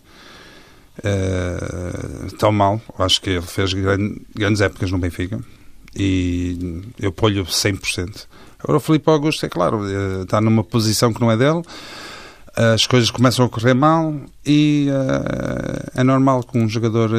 uh, 0.98 2.36
tão 2.36 2.52
mal. 2.52 2.80
Acho 2.98 3.20
que 3.20 3.30
ele 3.30 3.42
fez 3.42 3.72
grande, 3.72 4.20
grandes 4.34 4.60
épocas 4.60 4.90
no 4.90 4.98
Benfica 4.98 5.40
e 5.94 6.82
eu 7.00 7.12
ponho 7.12 7.44
100%. 7.44 8.26
Agora 8.58 8.78
o 8.78 8.80
Filipe 8.80 9.08
Augusto, 9.10 9.44
é 9.46 9.48
claro, 9.48 9.80
uh, 9.80 10.22
está 10.22 10.40
numa 10.40 10.64
posição 10.64 11.12
que 11.12 11.20
não 11.20 11.30
é 11.30 11.36
dele, 11.36 11.62
as 12.56 12.86
coisas 12.86 13.10
começam 13.10 13.44
a 13.44 13.48
correr 13.50 13.74
mal 13.74 14.14
e 14.44 14.88
uh, 14.90 15.90
é 15.94 16.02
normal 16.02 16.42
que 16.42 16.56
um 16.56 16.66
jogador 16.66 17.10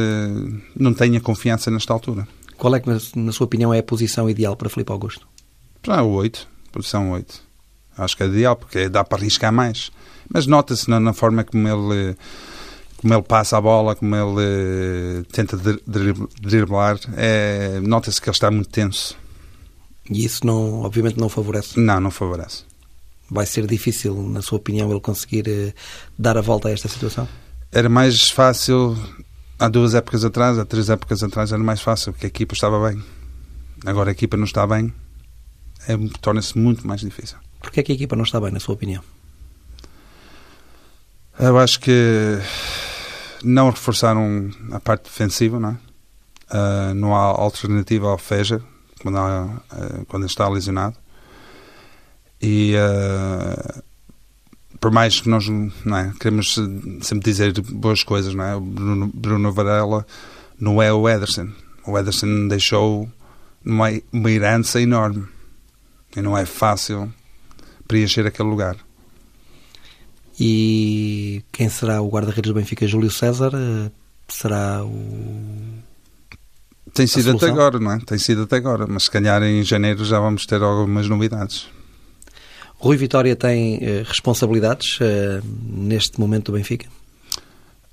não 0.76 0.94
tenha 0.96 1.22
confiança 1.22 1.70
nesta 1.70 1.94
altura. 1.94 2.28
Qual 2.58 2.76
é 2.76 2.80
que, 2.80 2.90
na 3.16 3.32
sua 3.32 3.46
opinião, 3.46 3.72
é 3.72 3.80
a 3.80 3.84
posição 3.84 4.28
ideal 4.28 4.56
para 4.56 4.68
Filipe 4.68 4.92
Augusto? 4.92 5.28
Ah, 5.88 6.02
o 6.02 6.14
8, 6.14 6.48
posição 6.72 7.12
8. 7.12 7.40
Acho 7.98 8.18
que 8.18 8.24
é 8.24 8.26
ideal, 8.26 8.56
porque 8.56 8.90
dá 8.90 9.04
para 9.04 9.20
arriscar 9.20 9.54
mais. 9.54 9.92
Mas 10.30 10.46
nota-se 10.48 10.90
na, 10.90 11.00
na 11.00 11.14
forma 11.14 11.44
como 11.44 11.68
ele 11.68 12.16
como 12.98 13.14
ele 13.14 13.24
passa 13.24 13.58
a 13.58 13.62
bola, 13.62 13.96
como 13.96 14.16
ele 14.16 15.22
uh, 15.22 15.24
tenta 15.32 15.58
driblar, 16.40 17.00
é, 17.16 17.80
nota-se 17.80 18.20
que 18.20 18.28
ele 18.28 18.36
está 18.36 18.50
muito 18.50 18.70
tenso. 18.70 19.16
E 20.10 20.26
isso, 20.26 20.46
não, 20.46 20.82
obviamente, 20.82 21.20
não 21.20 21.30
favorece? 21.30 21.80
Não, 21.80 22.00
não 22.00 22.12
favorece. 22.12 22.64
Vai 23.30 23.46
ser 23.46 23.68
difícil, 23.68 24.16
na 24.30 24.42
sua 24.42 24.58
opinião, 24.58 24.90
ele 24.90 25.02
conseguir 25.02 25.48
uh, 25.48 25.74
dar 26.18 26.38
a 26.38 26.42
volta 26.42 26.70
a 26.70 26.72
esta 26.72 26.88
situação? 26.88 27.28
Era 27.72 27.90
mais 27.90 28.30
fácil, 28.30 28.98
há 29.60 29.68
duas 29.68 29.94
épocas 29.94 30.26
atrás, 30.26 30.58
há 30.58 30.66
três 30.66 30.90
épocas 30.90 31.22
atrás, 31.22 31.52
era 31.52 31.62
mais 31.62 31.82
fácil, 31.82 32.14
porque 32.14 32.26
a 32.26 32.30
equipa 32.30 32.54
estava 32.54 32.90
bem. 32.90 33.04
Agora 33.86 34.10
a 34.10 34.14
equipa 34.14 34.36
não 34.38 34.46
está 34.46 34.66
bem, 34.66 34.92
é, 35.88 35.96
torna-se 36.20 36.58
muito 36.58 36.88
mais 36.88 37.02
difícil. 37.02 37.38
Porquê 37.62 37.82
é 37.82 37.84
que 37.84 37.92
a 37.92 37.96
equipa 37.96 38.16
não 38.16 38.24
está 38.24 38.40
bem, 38.40 38.52
na 38.52 38.60
sua 38.60 38.74
opinião? 38.74 39.04
Eu 41.40 41.60
acho 41.60 41.80
que 41.80 42.40
não 43.44 43.70
reforçaram 43.70 44.50
a 44.72 44.80
parte 44.80 45.04
defensiva, 45.04 45.60
não 45.60 45.70
é? 45.70 45.78
Uh, 46.50 46.94
não 46.94 47.14
há 47.14 47.20
alternativa 47.20 48.08
ao 48.08 48.18
Feja 48.18 48.62
quando, 49.02 49.18
há, 49.18 49.46
uh, 49.46 50.06
quando 50.08 50.26
está 50.26 50.48
lesionado. 50.48 50.96
E 52.42 52.74
uh, 52.76 53.84
por 54.80 54.92
mais 54.92 55.20
que 55.20 55.30
nós 55.30 55.48
não 55.48 55.98
é, 55.98 56.14
queremos 56.20 56.54
sempre 57.02 57.30
dizer 57.30 57.60
boas 57.62 58.04
coisas, 58.04 58.34
não 58.34 58.44
é? 58.44 58.56
O 58.56 58.62
Bruno, 58.62 59.12
Bruno 59.14 59.52
Varela 59.52 60.06
não 60.60 60.82
é 60.82 60.92
o 60.94 61.08
Ederson. 61.10 61.50
O 61.86 61.98
Ederson 61.98 62.48
deixou 62.48 63.10
uma, 63.66 63.88
uma 64.12 64.32
herança 64.32 64.80
enorme 64.82 65.28
e 66.16 66.22
não 66.22 66.38
é 66.38 66.46
fácil 66.46 67.12
preencher 67.88 68.26
aquele 68.26 68.50
lugar. 68.50 68.78
E 70.40 71.44
quem 71.52 71.68
será 71.68 72.02
o 72.02 72.10
guarda-redes 72.10 72.52
do 72.52 72.54
Benfica? 72.54 72.88
Júlio 72.88 73.10
César? 73.10 73.52
Eh, 73.56 73.92
será 74.28 74.84
o. 74.84 75.78
Tem 76.94 77.08
sido 77.08 77.32
até 77.32 77.48
agora, 77.48 77.80
não 77.80 77.92
é? 77.92 78.00
Tem 78.00 78.18
sido 78.18 78.44
até 78.44 78.58
agora, 78.58 78.86
mas 78.88 79.04
se 79.04 79.12
calhar 79.12 79.42
em 79.44 79.64
janeiro 79.64 80.04
já 80.06 80.20
vamos 80.20 80.46
ter 80.46 80.62
algumas 80.62 81.08
novidades. 81.08 81.68
Rui 82.80 82.98
Vitória 82.98 83.36
tem 83.36 83.78
uh, 83.78 84.04
responsabilidades 84.06 85.00
uh, 85.00 85.44
neste 85.64 86.20
momento 86.20 86.52
do 86.52 86.58
Benfica? 86.58 86.88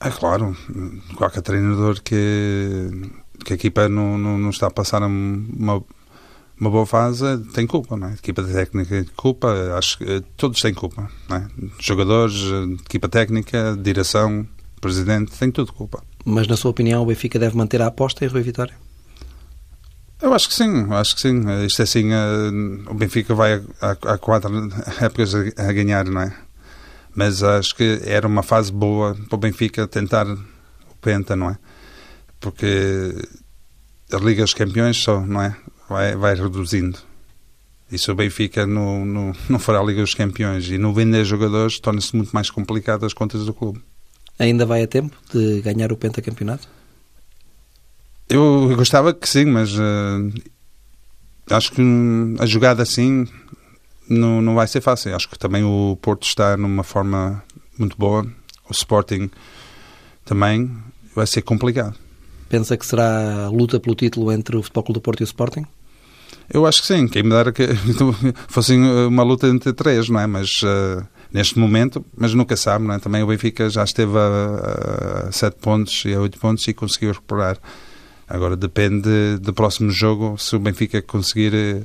É 0.01 0.11
claro, 0.11 0.55
qualquer 1.17 1.41
treinador 1.41 2.03
que, 2.03 2.91
que 3.45 3.55
a 3.55 3.57
equipa 3.57 3.89
não, 3.89 4.19
não, 4.19 4.37
não 4.37 4.51
está 4.51 4.67
a 4.67 4.71
passar 4.71 5.03
uma, 5.03 5.83
uma 6.59 6.71
boa 6.71 6.87
fase, 6.87 7.39
tem 7.53 7.67
culpa, 7.67 7.97
não 7.97 8.09
é? 8.09 8.15
Equipa 8.15 8.43
técnica 8.43 8.91
tem 8.91 9.05
culpa, 9.17 9.49
acho 9.77 9.99
que 9.99 10.23
todos 10.37 10.61
têm 10.61 10.73
culpa, 10.73 11.11
não 11.29 11.37
é? 11.37 11.49
Jogadores, 11.81 12.37
equipa 12.87 13.09
técnica, 13.09 13.77
direção, 13.81 14.47
presidente, 14.81 15.33
tem 15.39 15.51
tudo 15.51 15.73
culpa. 15.73 16.03
Mas, 16.25 16.47
na 16.47 16.57
sua 16.57 16.71
opinião, 16.71 17.03
o 17.03 17.07
Benfica 17.07 17.39
deve 17.39 17.57
manter 17.57 17.83
a 17.83 17.87
aposta 17.87 18.25
em 18.25 18.29
Rui 18.29 18.43
Vitória? 18.43 18.75
Eu 20.23 20.33
acho 20.33 20.49
que 20.49 20.55
sim, 20.55 20.87
acho 20.91 21.17
que 21.17 21.21
sim. 21.21 21.43
Isto 21.67 21.83
é 21.83 21.83
assim, 21.83 22.11
o 22.89 22.95
Benfica 22.95 23.35
vai 23.35 23.63
há 23.81 24.17
quatro 24.17 24.71
épocas 25.01 25.35
a 25.35 25.73
ganhar, 25.73 26.07
não 26.07 26.23
é? 26.23 26.35
Mas 27.15 27.43
acho 27.43 27.75
que 27.75 28.01
era 28.05 28.27
uma 28.27 28.43
fase 28.43 28.73
boa 28.73 29.15
para 29.29 29.37
o 29.37 29.39
Benfica 29.39 29.87
tentar 29.87 30.27
o 30.27 30.39
Penta, 31.01 31.37
não 31.37 31.51
é? 31.51 31.59
Porque 32.41 33.15
a 34.13 34.17
Liga 34.17 34.43
dos 34.43 34.55
Campeões 34.55 34.97
só, 34.97 35.21
não 35.21 35.43
é? 35.43 35.55
Vai, 35.89 36.17
vai 36.17 36.35
reduzindo. 36.35 36.99
E 37.91 37.99
se 37.99 38.11
o 38.11 38.15
Benfica 38.15 38.67
não, 38.67 39.05
não, 39.05 39.33
não 39.49 39.59
for 39.59 39.77
à 39.77 39.83
Liga 39.83 40.01
dos 40.01 40.15
Campeões 40.15 40.69
e 40.69 40.79
não 40.79 40.93
vender 40.93 41.25
jogadores, 41.25 41.79
torna-se 41.79 42.17
muito 42.17 42.33
mais 42.33 42.51
complicado 42.51 43.05
as 43.05 43.13
contas 43.13 43.45
do 43.45 43.55
clube. 43.55 43.81
Ainda 44.39 44.67
vai 44.67 44.83
a 44.83 44.87
tempo 44.87 45.17
de 45.33 45.61
ganhar 45.61 45.93
o 45.93 45.97
pentacampeonato? 45.97 46.67
Eu 48.29 48.75
gostava 48.77 49.13
que 49.13 49.29
sim, 49.29 49.45
mas 49.45 49.75
uh, 49.75 50.33
acho 51.51 51.73
que 51.73 51.83
a 52.41 52.47
jogada 52.47 52.83
assim 52.83 53.29
não, 54.09 54.43
não 54.43 54.55
vai 54.55 54.67
ser 54.67 54.81
fácil. 54.81 55.15
Acho 55.15 55.29
que 55.29 55.39
também 55.39 55.63
o 55.63 55.97
Porto 56.01 56.27
está 56.27 56.57
numa 56.57 56.83
forma 56.83 57.45
muito 57.79 57.97
boa, 57.97 58.27
o 58.69 58.73
Sporting 58.73 59.31
também 60.25 60.71
vai 61.15 61.27
ser 61.27 61.43
complicado. 61.43 61.95
Pensa 62.49 62.77
que 62.77 62.87
será 62.87 63.49
luta 63.49 63.81
pelo 63.81 63.95
título 63.95 64.31
entre 64.33 64.57
o 64.57 64.63
Futebol 64.63 64.85
Clube 64.85 65.01
do 65.01 65.03
Porto 65.03 65.21
e 65.21 65.25
o 65.25 65.25
Sporting? 65.25 65.65
Eu 66.53 66.67
acho 66.67 66.83
que 66.83 66.87
sim. 66.87 67.09
Quem 67.09 67.23
me 67.23 67.31
dera 67.31 67.53
que 67.53 67.69
fosse 68.49 68.75
uma 68.75 69.23
luta 69.23 69.49
entre 69.49 69.73
três, 69.73 70.09
não 70.09 70.21
é? 70.21 70.27
Mas 70.27 70.63
uh, 70.63 71.07
neste 71.33 71.59
momento, 71.59 72.05
mas 72.17 72.35
nunca 72.35 72.57
sabe, 72.57 72.87
não 72.87 72.95
é? 72.95 72.99
Também 72.99 73.23
o 73.23 73.27
Benfica 73.27 73.69
já 73.69 73.83
esteve 73.85 74.17
a, 74.17 75.27
a 75.29 75.33
sete 75.33 75.57
pontos 75.61 76.05
e 76.05 76.15
a 76.15 76.21
oito 76.21 76.39
pontos 76.39 76.67
e 76.69 76.75
conseguiu 76.75 77.13
recuperar. 77.13 77.59
Agora 78.29 78.57
depende 78.57 79.39
do 79.41 79.53
próximo 79.53 79.91
jogo 79.91 80.39
se 80.39 80.57
o 80.57 80.59
Benfica 80.59 81.03
conseguir 81.03 81.55
eh, 81.55 81.83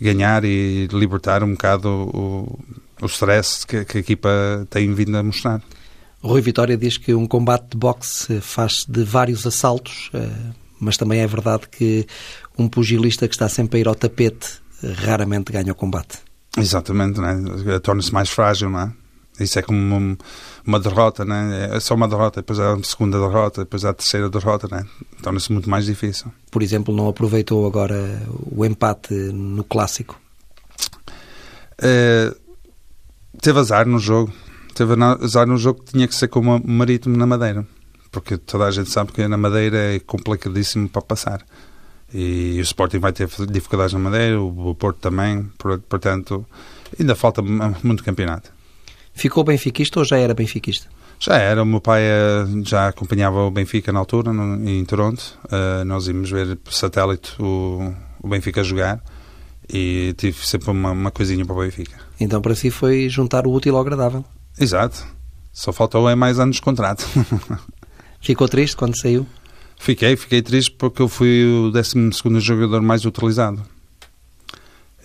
ganhar 0.00 0.44
e 0.44 0.88
libertar 0.92 1.44
um 1.44 1.52
bocado 1.52 1.88
o, 1.88 2.58
o 3.00 3.06
stress 3.06 3.64
que, 3.66 3.84
que 3.84 3.98
a 3.98 4.00
equipa 4.00 4.30
tem 4.70 4.92
vindo 4.92 5.16
a 5.16 5.22
mostrar. 5.22 5.62
Rui 6.22 6.40
Vitória 6.40 6.76
diz 6.76 6.96
que 6.96 7.14
um 7.14 7.26
combate 7.26 7.70
de 7.70 7.76
boxe 7.76 8.40
faz 8.40 8.84
de 8.88 9.02
vários 9.02 9.46
assaltos, 9.46 10.10
eh, 10.14 10.28
mas 10.78 10.96
também 10.96 11.20
é 11.20 11.26
verdade 11.26 11.68
que 11.68 12.06
um 12.56 12.68
pugilista 12.68 13.26
que 13.26 13.34
está 13.34 13.48
sempre 13.48 13.78
a 13.78 13.80
ir 13.80 13.88
ao 13.88 13.94
tapete 13.94 14.60
eh, 14.82 14.92
raramente 14.92 15.52
ganha 15.52 15.72
o 15.72 15.74
combate. 15.74 16.18
Exatamente, 16.56 17.20
né? 17.20 17.34
torna-se 17.82 18.12
mais 18.12 18.28
frágil, 18.28 18.70
não 18.70 18.80
é? 18.80 18.92
Isso 19.40 19.58
é 19.58 19.62
como 19.62 19.78
uma, 19.78 20.16
uma 20.64 20.78
derrota, 20.78 21.24
né? 21.24 21.70
É 21.72 21.80
só 21.80 21.94
uma 21.94 22.06
derrota, 22.06 22.40
depois 22.40 22.60
há 22.60 22.74
a 22.74 22.82
segunda 22.84 23.18
derrota, 23.18 23.62
depois 23.62 23.84
há 23.84 23.90
a 23.90 23.94
terceira 23.94 24.28
derrota, 24.28 24.68
né? 24.70 24.86
Torna-se 25.22 25.50
muito 25.50 25.68
mais 25.68 25.86
difícil. 25.86 26.30
Por 26.50 26.62
exemplo, 26.62 26.94
não 26.94 27.08
aproveitou 27.08 27.66
agora 27.66 28.22
o 28.28 28.64
empate 28.64 29.14
no 29.14 29.64
clássico? 29.64 30.20
É, 31.78 32.32
teve 33.40 33.58
azar 33.58 33.86
no 33.88 33.98
jogo. 33.98 34.32
Teve 34.74 34.94
azar 35.20 35.46
no 35.46 35.56
jogo 35.56 35.82
que 35.82 35.92
tinha 35.92 36.08
que 36.08 36.14
ser 36.14 36.28
como 36.28 36.56
o 36.56 36.70
Marítimo 36.70 37.16
na 37.16 37.26
Madeira. 37.26 37.66
Porque 38.10 38.36
toda 38.36 38.64
a 38.64 38.70
gente 38.70 38.90
sabe 38.90 39.12
que 39.12 39.26
na 39.26 39.36
Madeira 39.36 39.94
é 39.94 40.00
complicadíssimo 40.00 40.88
para 40.88 41.02
passar. 41.02 41.44
E 42.12 42.58
o 42.58 42.62
Sporting 42.62 42.98
vai 42.98 43.12
ter 43.12 43.28
dificuldades 43.50 43.94
na 43.94 43.98
Madeira, 43.98 44.40
o 44.40 44.74
Porto 44.74 44.98
também, 44.98 45.50
portanto, 45.88 46.44
ainda 46.98 47.14
falta 47.14 47.40
muito 47.82 48.04
campeonato. 48.04 48.52
Ficou 49.14 49.44
benfiquista 49.44 49.98
ou 49.98 50.04
já 50.04 50.18
era 50.18 50.34
benfiquista? 50.34 50.88
Já 51.18 51.36
era, 51.36 51.62
o 51.62 51.66
meu 51.66 51.80
pai 51.80 52.02
eh, 52.02 52.44
já 52.64 52.88
acompanhava 52.88 53.42
o 53.42 53.50
Benfica 53.50 53.92
na 53.92 54.00
altura, 54.00 54.32
no, 54.32 54.68
em 54.68 54.84
Toronto. 54.84 55.38
Uh, 55.44 55.84
nós 55.84 56.08
íamos 56.08 56.28
ver 56.28 56.56
por 56.56 56.72
satélite 56.72 57.40
o, 57.40 57.94
o 58.20 58.28
Benfica 58.28 58.64
jogar 58.64 59.00
e 59.72 60.14
tive 60.16 60.44
sempre 60.44 60.72
uma, 60.72 60.90
uma 60.90 61.12
coisinha 61.12 61.44
para 61.46 61.54
o 61.54 61.60
Benfica. 61.60 61.96
Então 62.18 62.42
para 62.42 62.56
si 62.56 62.70
foi 62.70 63.08
juntar 63.08 63.46
o 63.46 63.52
útil 63.52 63.76
ao 63.76 63.82
agradável? 63.82 64.24
Exato. 64.58 65.06
Só 65.52 65.72
faltou 65.72 66.08
é 66.08 66.14
mais 66.14 66.38
anos 66.38 66.56
de 66.56 66.62
contrato. 66.62 67.06
Ficou 68.20 68.48
triste 68.48 68.76
quando 68.76 68.96
saiu? 68.96 69.26
Fiquei, 69.78 70.16
fiquei 70.16 70.40
triste 70.40 70.70
porque 70.70 71.02
eu 71.02 71.08
fui 71.08 71.44
o 71.44 71.70
12 71.70 72.40
jogador 72.40 72.80
mais 72.80 73.04
utilizado. 73.04 73.62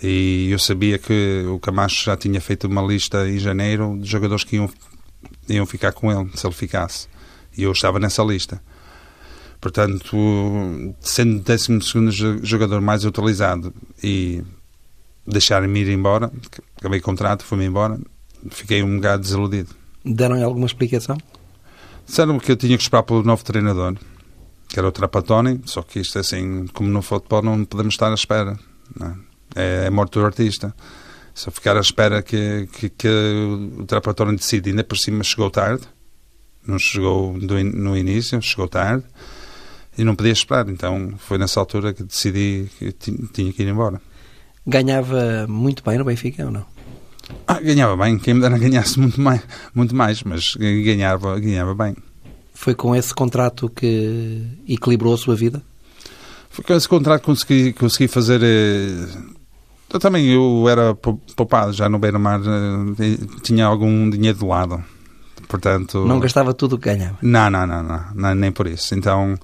E 0.02 0.50
eu 0.52 0.60
sabia 0.60 1.00
que 1.00 1.44
o 1.48 1.60
Camacho 1.60 2.06
já 2.06 2.16
tinha 2.16 2.40
feito 2.40 2.68
uma 2.68 2.82
lista 2.82 3.28
em 3.28 3.40
janeiro 3.40 3.98
de 4.00 4.08
jogadores 4.08 4.44
que 4.44 4.58
iam, 4.58 4.70
iam 5.50 5.66
ficar 5.66 5.92
com 5.92 6.12
ele, 6.12 6.30
se 6.36 6.46
ele 6.46 6.54
ficasse. 6.54 7.08
E 7.58 7.64
eu 7.64 7.72
estava 7.72 7.98
nessa 7.98 8.24
lista. 8.24 8.62
Portanto, 9.60 10.16
sendo 11.02 11.40
o 11.40 11.44
12 11.44 12.40
jogador 12.44 12.80
mais 12.80 13.04
utilizado 13.04 13.74
e 14.04 14.44
deixarem-me 15.26 15.82
ir 15.82 15.90
embora, 15.90 16.32
acabei 16.78 17.00
o 17.00 17.04
contrato, 17.04 17.44
fui-me 17.44 17.66
embora, 17.66 18.00
fiquei 18.50 18.84
um 18.84 18.97
bocado 18.97 19.23
desiludido. 19.23 19.76
Deram-lhe 20.06 20.43
alguma 20.43 20.65
explicação? 20.65 21.17
Disseram 22.06 22.39
que 22.39 22.52
eu 22.52 22.56
tinha 22.56 22.78
que 22.78 22.84
esperar 22.84 23.04
pelo 23.04 23.23
novo 23.23 23.43
treinador, 23.43 23.95
que 24.67 24.80
era 24.80 24.88
o 24.88 24.91
Trapatoni, 24.91 25.62
só 25.65 25.82
que 25.82 26.00
isto 26.00 26.17
é 26.17 26.21
assim, 26.21 26.67
como 26.67 26.89
no 26.89 27.02
futebol 27.02 27.41
não 27.41 27.65
podemos 27.65 27.93
estar 27.93 28.10
à 28.10 28.13
espera. 28.13 28.58
É? 29.02 29.28
é, 29.56 29.86
é 29.86 29.89
morto 29.89 30.19
do 30.19 30.26
artista. 30.26 30.73
Só 31.34 31.52
ficar 31.52 31.78
à 31.78 31.80
espera 31.80 32.23
que, 32.23 32.67
que, 32.71 32.89
que 32.89 33.08
o 33.78 33.86
Trapatoni 33.86 34.36
decida, 34.36 34.69
ainda 34.69 34.84
por 34.84 34.97
cima 34.97 35.23
chegou 35.23 35.52
tarde, 35.52 35.84
não 36.65 36.80
chegou 36.80 37.38
do, 37.39 37.63
no 37.63 37.95
início, 37.95 38.41
chegou 38.41 38.67
tarde, 38.67 39.04
e 39.97 40.04
não 40.04 40.15
podia 40.15 40.32
esperar. 40.32 40.67
Então 40.69 41.13
foi 41.17 41.38
nessa 41.38 41.60
altura 41.60 41.93
que 41.93 42.04
decidi 42.04 42.69
que 42.78 42.91
tinha 42.91 43.54
que 43.54 43.63
ir 43.63 43.67
embora. 43.67 44.02
Ganhava 44.65 45.45
muito 45.47 45.84
bem 45.84 45.97
no 45.97 46.04
Benfica 46.04 46.45
ou 46.45 46.52
não? 46.52 46.65
Ah, 47.48 47.60
ganhava 47.60 47.96
bem, 47.98 48.18
quem 48.18 48.34
me 48.34 48.42
dera 48.42 48.58
ganhasse 48.60 49.00
muito 49.00 49.20
mais, 49.20 49.42
muito 49.74 49.96
mais 49.96 50.24
mas 50.24 50.56
ganhava, 50.56 51.40
ganhava 51.40 51.74
bem. 51.74 51.96
Foi 52.54 52.74
com 52.74 52.96
esse 52.96 53.13
contrato 53.13 53.70
que 53.70 54.44
equilibrou 54.68 55.13
a 55.13 55.18
sua 55.18 55.36
vida? 55.36 55.62
Foi 56.50 56.66
com 56.66 56.74
esse 56.74 56.90
contrato 56.90 57.22
que 57.22 57.26
consegui, 57.28 57.74
consegui 57.74 58.08
fazer 58.08 58.42
eh, 58.44 59.08
eu 59.94 60.00
também 60.00 60.28
eu 60.28 60.68
era 60.68 60.96
poupado 60.96 61.72
já 61.72 61.88
no 61.88 62.00
Beira-Mar, 62.00 62.42
eh, 62.42 63.26
tinha 63.44 63.66
algum 63.66 64.10
dinheiro 64.10 64.40
de 64.40 64.46
lado. 64.46 64.84
Portanto, 65.48 66.04
não 66.06 66.20
gastava 66.20 66.54
tudo 66.54 66.76
o 66.76 66.80
que 66.80 66.86
ganhava? 66.86 67.18
Não, 67.22 67.50
não, 67.50 67.68
não, 67.68 67.84
não, 67.84 68.06
não 68.16 68.36
nem 68.36 68.52
por 68.52 68.66
isso. 68.66 68.96
Então, 68.96 69.38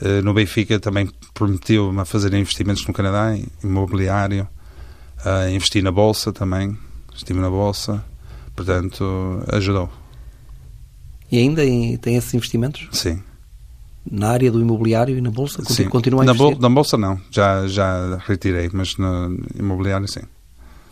eh, 0.00 0.22
no 0.22 0.32
Benfica 0.32 0.78
também 0.78 1.10
prometeu-me 1.34 2.00
a 2.00 2.04
fazer 2.04 2.32
investimentos 2.34 2.86
no 2.86 2.94
Canadá, 2.94 3.36
imobiliário, 3.62 4.46
investir 5.50 5.82
na 5.82 5.90
Bolsa 5.90 6.32
também, 6.32 6.78
estive 7.14 7.40
na 7.40 7.50
Bolsa, 7.50 8.04
portanto, 8.54 9.42
ajudou. 9.52 9.90
E 11.30 11.38
ainda 11.38 11.62
tem 12.00 12.16
esses 12.16 12.32
investimentos? 12.34 12.88
Sim 12.92 13.22
na 14.10 14.30
área 14.30 14.50
do 14.50 14.60
imobiliário 14.60 15.16
e 15.16 15.20
na 15.20 15.30
bolsa? 15.30 15.64
Sim. 15.64 15.88
Continua 15.88 16.28
a 16.28 16.34
bol 16.34 16.56
na 16.58 16.68
bolsa 16.68 16.96
não, 16.96 17.20
já, 17.30 17.66
já 17.66 18.16
retirei, 18.26 18.68
mas 18.72 18.96
no 18.96 19.38
imobiliário 19.58 20.06
sim. 20.06 20.22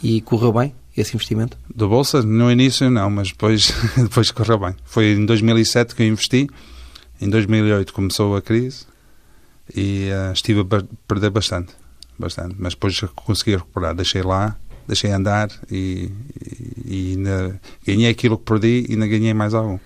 E 0.02 0.20
correu 0.22 0.52
bem 0.52 0.74
esse 0.96 1.14
investimento? 1.14 1.56
Da 1.74 1.87
bolsa, 1.87 2.22
no 2.22 2.50
início 2.50 2.90
não, 2.90 3.08
mas 3.11 3.28
depois, 3.28 3.72
depois 3.96 4.30
correu 4.30 4.58
bem. 4.58 4.74
Foi 4.85 5.12
em 5.12 5.24
2007 5.24 5.94
que 5.94 6.02
eu 6.02 6.08
investi, 6.08 6.48
em 7.20 7.28
2008 7.28 7.92
começou 7.92 8.35
a 8.37 8.42
crise 8.42 8.87
e 9.74 10.08
uh, 10.11 10.32
estive 10.32 10.61
a 10.61 10.82
perder 11.06 11.30
bastante, 11.30 11.74
bastante, 12.18 12.56
mas 12.58 12.74
depois 12.74 12.98
consegui 13.14 13.56
recuperar, 13.56 13.94
deixei 13.94 14.22
lá, 14.22 14.56
deixei 14.87 15.11
andar 15.11 15.49
e, 15.71 16.11
e, 16.85 17.14
e 17.14 17.87
ganhei 17.87 18.11
aquilo 18.11 18.38
que 18.38 18.45
perdi 18.45 18.87
e 18.88 18.92
ainda 18.92 19.07
ganhei 19.07 19.35
mais 19.35 19.55
algum. 19.55 19.79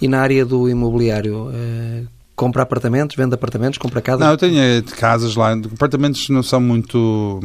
E 0.00 0.08
na 0.08 0.20
área 0.20 0.44
do 0.44 0.68
imobiliário, 0.68 1.48
uh, 1.48 2.06
compra 2.36 2.62
apartamentos, 2.62 3.16
vende 3.16 3.34
apartamentos, 3.34 3.78
compra 3.78 4.02
casas? 4.02 4.20
Não, 4.20 4.32
eu 4.32 4.36
tenho 4.36 4.58
eh, 4.58 4.82
casas 4.98 5.36
lá. 5.36 5.52
Apartamentos 5.52 6.28
não 6.28 6.42
são 6.42 6.60
muito 6.60 7.40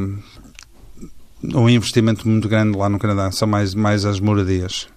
um 1.43 1.69
investimento 1.69 2.27
muito 2.27 2.49
grande 2.49 2.77
lá 2.77 2.89
no 2.89 2.99
Canadá, 2.99 3.31
são 3.31 3.47
mais, 3.47 3.73
mais 3.73 4.05
as 4.05 4.19
moradias. 4.19 4.87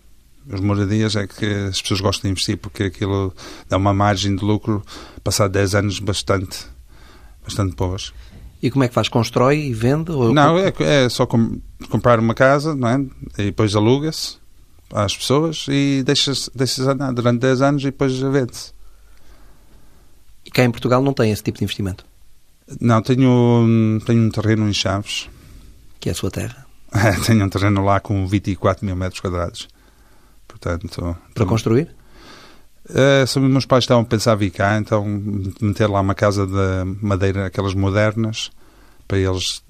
As 0.50 0.60
moradias 0.60 1.14
é 1.14 1.26
que 1.26 1.46
as 1.46 1.80
pessoas 1.80 2.00
gostam 2.00 2.28
de 2.28 2.32
investir 2.32 2.56
porque 2.56 2.84
aquilo 2.84 3.32
dá 3.68 3.76
uma 3.76 3.94
margem 3.94 4.34
de 4.34 4.44
lucro 4.44 4.82
passar 5.22 5.48
10 5.48 5.74
anos 5.76 5.98
bastante, 6.00 6.66
bastante 7.44 7.76
boas. 7.76 8.12
E 8.62 8.70
como 8.70 8.84
é 8.84 8.88
que 8.88 8.94
faz? 8.94 9.08
Constrói 9.08 9.58
e 9.58 9.74
vende? 9.74 10.12
Ou... 10.12 10.32
Não, 10.32 10.56
é, 10.56 10.72
é 10.78 11.08
só 11.08 11.26
com, 11.26 11.60
comprar 11.90 12.20
uma 12.20 12.32
casa, 12.32 12.76
não 12.76 12.88
é? 12.88 13.04
E 13.38 13.44
depois 13.46 13.74
aluga-se 13.74 14.36
às 14.94 15.16
pessoas 15.16 15.66
e 15.68 16.02
deixa-se 16.04 16.50
deixa 16.54 16.90
andar 16.92 17.12
durante 17.12 17.40
10 17.40 17.62
anos 17.62 17.82
e 17.82 17.86
depois 17.86 18.16
vende-se. 18.16 18.72
cá 20.52 20.62
em 20.62 20.70
Portugal 20.70 21.02
não 21.02 21.12
tem 21.12 21.32
esse 21.32 21.42
tipo 21.42 21.58
de 21.58 21.64
investimento? 21.64 22.04
Não, 22.80 23.02
tenho, 23.02 24.00
tenho 24.06 24.22
um 24.22 24.30
terreno 24.30 24.68
em 24.68 24.72
Chaves. 24.72 25.28
Que 25.98 26.08
é 26.08 26.12
a 26.12 26.14
sua 26.14 26.30
terra? 26.30 26.64
tenho 27.26 27.44
um 27.44 27.48
terreno 27.48 27.84
lá 27.84 27.98
com 27.98 28.26
24 28.26 28.86
mil 28.86 28.94
metros 28.94 29.20
quadrados. 29.20 29.68
Portanto, 30.46 31.16
Para 31.34 31.46
construir? 31.46 31.88
Uh, 32.92 33.26
se 33.26 33.40
meus 33.40 33.64
pais 33.64 33.84
estavam 33.84 34.02
a 34.02 34.06
pensar 34.06 34.34
vir 34.34 34.50
cá, 34.50 34.76
então 34.76 35.04
meter 35.60 35.88
lá 35.88 36.00
uma 36.00 36.14
casa 36.14 36.46
de 36.46 36.84
madeira, 37.00 37.46
aquelas 37.46 37.74
modernas, 37.74 38.50
para 39.08 39.18
eles 39.18 39.62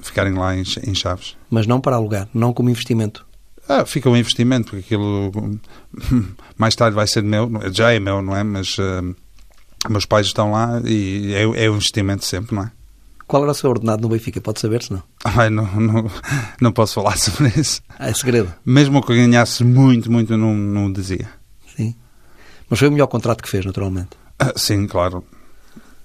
ficarem 0.00 0.34
lá 0.34 0.56
em, 0.56 0.62
em 0.86 0.94
Chaves. 0.94 1.36
Mas 1.50 1.66
não 1.66 1.80
para 1.80 1.96
alugar, 1.96 2.28
não 2.32 2.52
como 2.52 2.70
investimento? 2.70 3.26
Ah, 3.68 3.84
fica 3.84 4.08
um 4.08 4.16
investimento, 4.16 4.70
porque 4.70 4.84
aquilo 4.84 5.30
mais 6.56 6.74
tarde 6.74 6.94
vai 6.94 7.06
ser 7.06 7.22
meu, 7.22 7.50
já 7.72 7.92
é 7.92 8.00
meu, 8.00 8.22
não 8.22 8.36
é? 8.36 8.42
Mas 8.42 8.78
uh, 8.78 9.14
meus 9.88 10.04
pais 10.04 10.26
estão 10.26 10.52
lá 10.52 10.80
e 10.84 11.32
é, 11.34 11.42
é 11.42 11.70
um 11.70 11.74
investimento 11.74 12.24
sempre, 12.24 12.54
não 12.54 12.64
é? 12.64 12.72
Qual 13.26 13.44
era 13.44 13.52
o 13.52 13.54
seu 13.54 13.70
ordenado 13.70 14.02
no 14.02 14.08
Benfica? 14.08 14.40
Pode 14.40 14.58
saber-se, 14.58 14.92
não? 14.92 15.02
Ai, 15.24 15.50
não, 15.50 15.64
não? 15.80 16.10
Não 16.60 16.72
posso 16.72 16.94
falar 16.94 17.14
sobre 17.18 17.48
isso. 17.60 17.80
Ah, 17.96 18.10
é 18.10 18.14
segredo? 18.14 18.52
Mesmo 18.66 19.00
que 19.04 19.12
eu 19.12 19.16
ganhasse 19.16 19.62
muito, 19.62 20.10
muito, 20.10 20.36
não, 20.36 20.54
não 20.54 20.92
dizia. 20.92 21.28
Mas 22.70 22.78
foi 22.78 22.88
o 22.88 22.92
melhor 22.92 23.08
contrato 23.08 23.42
que 23.42 23.50
fez, 23.50 23.66
naturalmente. 23.66 24.10
Ah, 24.38 24.52
sim, 24.56 24.86
claro. 24.86 25.24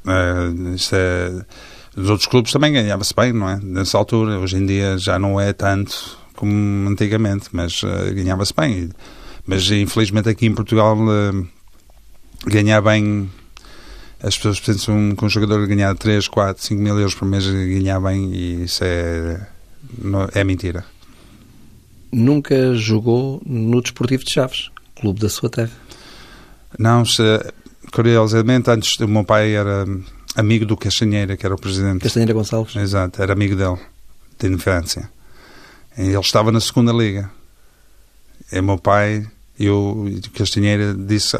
Uh, 0.03 0.73
isto 0.75 0.95
é... 0.95 1.45
Os 1.95 2.09
outros 2.09 2.27
clubes 2.27 2.51
também 2.51 2.73
ganhava-se 2.73 3.13
bem, 3.15 3.31
não 3.31 3.47
é? 3.47 3.57
Nessa 3.61 3.97
altura. 3.97 4.39
Hoje 4.39 4.57
em 4.57 4.65
dia 4.65 4.97
já 4.97 5.17
não 5.17 5.39
é 5.39 5.53
tanto 5.53 6.17
como 6.35 6.89
antigamente, 6.89 7.47
mas 7.53 7.81
uh, 7.83 8.13
ganhava-se 8.13 8.53
bem. 8.53 8.89
Mas 9.47 9.69
infelizmente 9.71 10.27
aqui 10.27 10.45
em 10.45 10.53
Portugal 10.53 10.97
uh, 10.97 11.47
ganhar 12.45 12.81
bem 12.81 13.29
as 14.25 14.35
pessoas 14.35 14.59
pensam 14.59 15.15
que 15.15 15.23
um 15.23 15.29
jogador 15.29 15.67
ganhar 15.67 15.95
3, 15.95 16.27
4, 16.27 16.63
5 16.63 16.81
mil 16.81 16.97
euros 16.97 17.13
por 17.13 17.27
mês 17.27 17.45
ganhar 17.45 17.99
bem 17.99 18.33
e 18.33 18.63
isso 18.63 18.83
é, 18.83 19.47
é 20.33 20.43
mentira. 20.43 20.83
Nunca 22.11 22.73
jogou 22.73 23.39
no 23.45 23.81
Desportivo 23.81 24.23
de 24.23 24.31
Chaves, 24.31 24.71
clube 24.95 25.19
da 25.19 25.29
sua 25.29 25.49
terra? 25.49 25.71
Não, 26.77 27.05
se, 27.05 27.23
curiosamente, 27.91 28.69
antes 28.69 28.99
o 28.99 29.07
meu 29.07 29.23
pai 29.23 29.53
era 29.53 29.85
amigo 30.35 30.65
do 30.65 30.75
Castanheira, 30.75 31.37
que 31.37 31.45
era 31.45 31.55
o 31.55 31.57
presidente. 31.57 32.01
Castanheira 32.01 32.33
Gonçalves? 32.33 32.75
Exato, 32.75 33.21
era 33.21 33.33
amigo 33.33 33.55
dele, 33.55 33.79
de 34.37 34.47
infância. 34.47 35.09
Ele 35.97 36.17
estava 36.19 36.51
na 36.51 36.59
segunda 36.59 36.91
liga. 36.91 37.31
E 38.51 38.61
meu 38.61 38.77
pai 38.77 39.25
e 39.57 39.69
o 39.69 40.05
Castanheira 40.33 40.93
disse: 40.93 41.37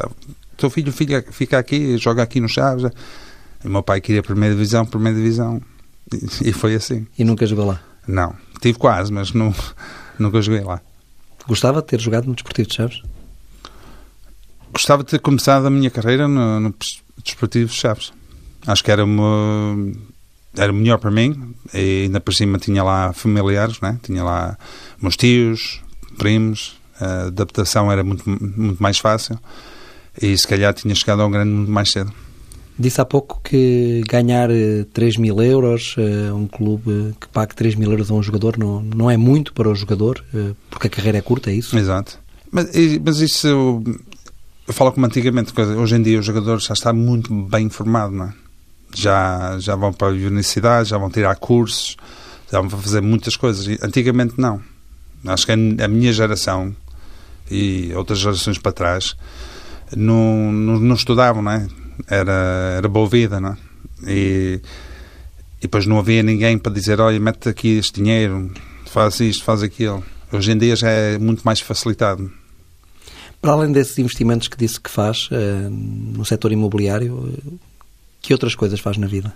Teu 0.56 0.70
filho 0.70 0.92
fica, 0.92 1.24
fica 1.30 1.58
aqui, 1.58 1.96
joga 1.98 2.22
aqui 2.22 2.40
no 2.40 2.48
Chaves. 2.48 2.90
E 3.64 3.68
meu 3.68 3.82
pai 3.82 4.00
queria 4.00 4.20
a 4.20 4.24
primeira 4.24 4.54
divisão, 4.54 4.86
primeira 4.86 5.16
divisão. 5.16 5.60
E, 6.12 6.48
e 6.48 6.52
foi 6.52 6.74
assim. 6.74 7.06
E 7.18 7.24
nunca 7.24 7.46
jogou 7.46 7.66
lá? 7.66 7.80
Não, 8.06 8.34
tive 8.60 8.78
quase, 8.78 9.12
mas 9.12 9.32
não, 9.32 9.54
nunca 10.18 10.40
joguei 10.40 10.62
lá. 10.62 10.80
Gostava 11.46 11.80
de 11.80 11.86
ter 11.86 12.00
jogado 12.00 12.26
no 12.26 12.34
Desportivo 12.34 12.68
de 12.68 12.74
Chaves? 12.74 13.02
Gostava 14.76 15.02
de 15.02 15.08
ter 15.08 15.20
começado 15.20 15.66
a 15.66 15.70
minha 15.70 15.90
carreira 15.90 16.28
no, 16.28 16.60
no 16.60 16.74
Desportivo 17.24 17.70
de 17.70 17.74
Chaves. 17.74 18.12
Acho 18.66 18.84
que 18.84 18.90
era 18.90 19.06
uma, 19.06 19.74
era 20.54 20.70
melhor 20.70 20.98
para 20.98 21.10
mim 21.10 21.54
e 21.72 22.02
ainda 22.02 22.20
por 22.20 22.34
cima 22.34 22.58
tinha 22.58 22.84
lá 22.84 23.10
familiares, 23.14 23.80
né? 23.80 23.98
tinha 24.02 24.22
lá 24.22 24.58
meus 25.00 25.16
tios, 25.16 25.80
primos, 26.18 26.76
a 27.00 27.28
adaptação 27.28 27.90
era 27.90 28.04
muito, 28.04 28.28
muito 28.28 28.82
mais 28.82 28.98
fácil 28.98 29.38
e 30.20 30.36
se 30.36 30.46
calhar 30.46 30.74
tinha 30.74 30.94
chegado 30.94 31.22
ao 31.22 31.30
grande 31.30 31.52
muito 31.52 31.72
mais 31.72 31.90
cedo. 31.90 32.12
Disse 32.78 33.00
há 33.00 33.04
pouco 33.06 33.40
que 33.42 34.02
ganhar 34.06 34.50
3 34.92 35.14
eh, 35.14 35.18
mil 35.18 35.40
euros, 35.40 35.94
eh, 35.96 36.30
um 36.30 36.46
clube 36.46 37.14
que 37.18 37.28
pague 37.28 37.54
3 37.54 37.76
mil 37.76 37.90
euros 37.90 38.10
a 38.10 38.14
um 38.14 38.22
jogador, 38.22 38.58
não, 38.58 38.82
não 38.82 39.10
é 39.10 39.16
muito 39.16 39.54
para 39.54 39.70
o 39.70 39.74
jogador, 39.74 40.22
eh, 40.34 40.50
porque 40.68 40.88
a 40.88 40.90
carreira 40.90 41.16
é 41.16 41.22
curta, 41.22 41.50
é 41.50 41.54
isso? 41.54 41.78
Exato. 41.78 42.18
Mas, 42.52 42.68
mas 43.02 43.20
isso, 43.20 43.82
eu, 44.66 44.74
falo 44.74 44.92
como 44.92 45.06
antigamente, 45.06 45.52
hoje 45.60 45.96
em 45.96 46.02
dia 46.02 46.18
o 46.18 46.22
jogador 46.22 46.60
já 46.60 46.74
está 46.74 46.92
muito 46.92 47.32
bem 47.32 47.66
informado, 47.66 48.14
não 48.14 48.26
é? 48.26 48.34
Já, 48.94 49.58
já 49.58 49.74
vão 49.76 49.92
para 49.92 50.08
a 50.08 50.10
universidade, 50.10 50.88
já 50.88 50.98
vão 50.98 51.10
tirar 51.10 51.36
cursos, 51.36 51.96
já 52.50 52.60
vão 52.60 52.70
fazer 52.70 53.00
muitas 53.00 53.36
coisas. 53.36 53.66
Antigamente 53.82 54.34
não. 54.38 54.60
Acho 55.26 55.46
que 55.46 55.52
a 55.52 55.88
minha 55.88 56.12
geração 56.12 56.74
e 57.50 57.92
outras 57.94 58.18
gerações 58.18 58.58
para 58.58 58.72
trás 58.72 59.16
não, 59.94 60.52
não, 60.52 60.80
não 60.80 60.94
estudavam, 60.94 61.42
não 61.42 61.52
é? 61.52 61.66
Era, 62.08 62.74
era 62.76 62.88
boa 62.88 63.08
vida, 63.08 63.40
não 63.40 63.50
é? 63.50 63.56
E, 64.06 64.60
e 65.58 65.62
depois 65.62 65.86
não 65.86 65.98
havia 65.98 66.22
ninguém 66.22 66.58
para 66.58 66.72
dizer, 66.72 67.00
olha, 67.00 67.18
mete 67.18 67.48
aqui 67.48 67.78
este 67.78 68.00
dinheiro, 68.00 68.52
faz 68.86 69.18
isto, 69.20 69.44
faz 69.44 69.62
aquilo. 69.62 70.02
Hoje 70.32 70.52
em 70.52 70.58
dia 70.58 70.76
já 70.76 70.90
é 70.90 71.18
muito 71.18 71.42
mais 71.42 71.60
facilitado. 71.60 72.30
Para 73.40 73.52
além 73.52 73.72
desses 73.72 73.98
investimentos 73.98 74.48
que 74.48 74.56
disse 74.56 74.80
que 74.80 74.90
faz 74.90 75.28
uh, 75.30 75.70
no 75.70 76.24
setor 76.24 76.52
imobiliário, 76.52 77.32
que 78.20 78.32
outras 78.32 78.54
coisas 78.54 78.80
faz 78.80 78.96
na 78.96 79.06
vida? 79.06 79.34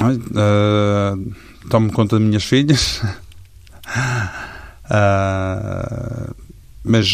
Uh, 0.00 1.34
tomo 1.70 1.92
conta 1.92 2.18
de 2.18 2.24
minhas 2.24 2.44
filhas. 2.44 3.00
uh, 4.90 6.34
mas 6.84 7.06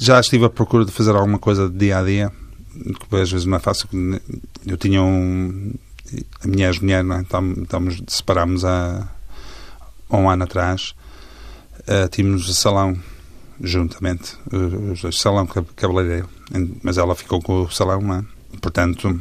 já 0.00 0.20
estive 0.20 0.44
à 0.44 0.50
procura 0.50 0.84
de 0.84 0.90
fazer 0.90 1.14
alguma 1.14 1.38
coisa 1.38 1.68
de 1.68 1.76
dia 1.76 1.98
a 1.98 2.02
dia, 2.02 2.32
que 2.72 3.16
às 3.16 3.30
vezes 3.30 3.46
não 3.46 3.56
é 3.56 3.60
fácil. 3.60 3.88
Eu 4.66 4.76
tinha 4.76 5.02
um. 5.02 5.72
A 6.42 6.46
minha 6.46 6.68
ex-mulher, 6.68 7.04
é? 7.04 7.24
separámos 8.06 8.64
há, 8.64 9.08
há 10.08 10.16
um 10.16 10.28
ano 10.28 10.44
atrás. 10.44 10.94
Uh, 11.80 12.08
tínhamos 12.08 12.48
o 12.48 12.54
salão 12.54 12.96
juntamente, 13.60 14.36
os 14.92 15.02
dois, 15.02 15.20
salão 15.20 15.46
cabeleireiro, 15.76 16.28
mas 16.82 16.98
ela 16.98 17.14
ficou 17.14 17.40
com 17.40 17.62
o 17.62 17.70
salão, 17.70 18.00
não 18.00 18.14
é? 18.16 18.24
Portanto, 18.60 19.20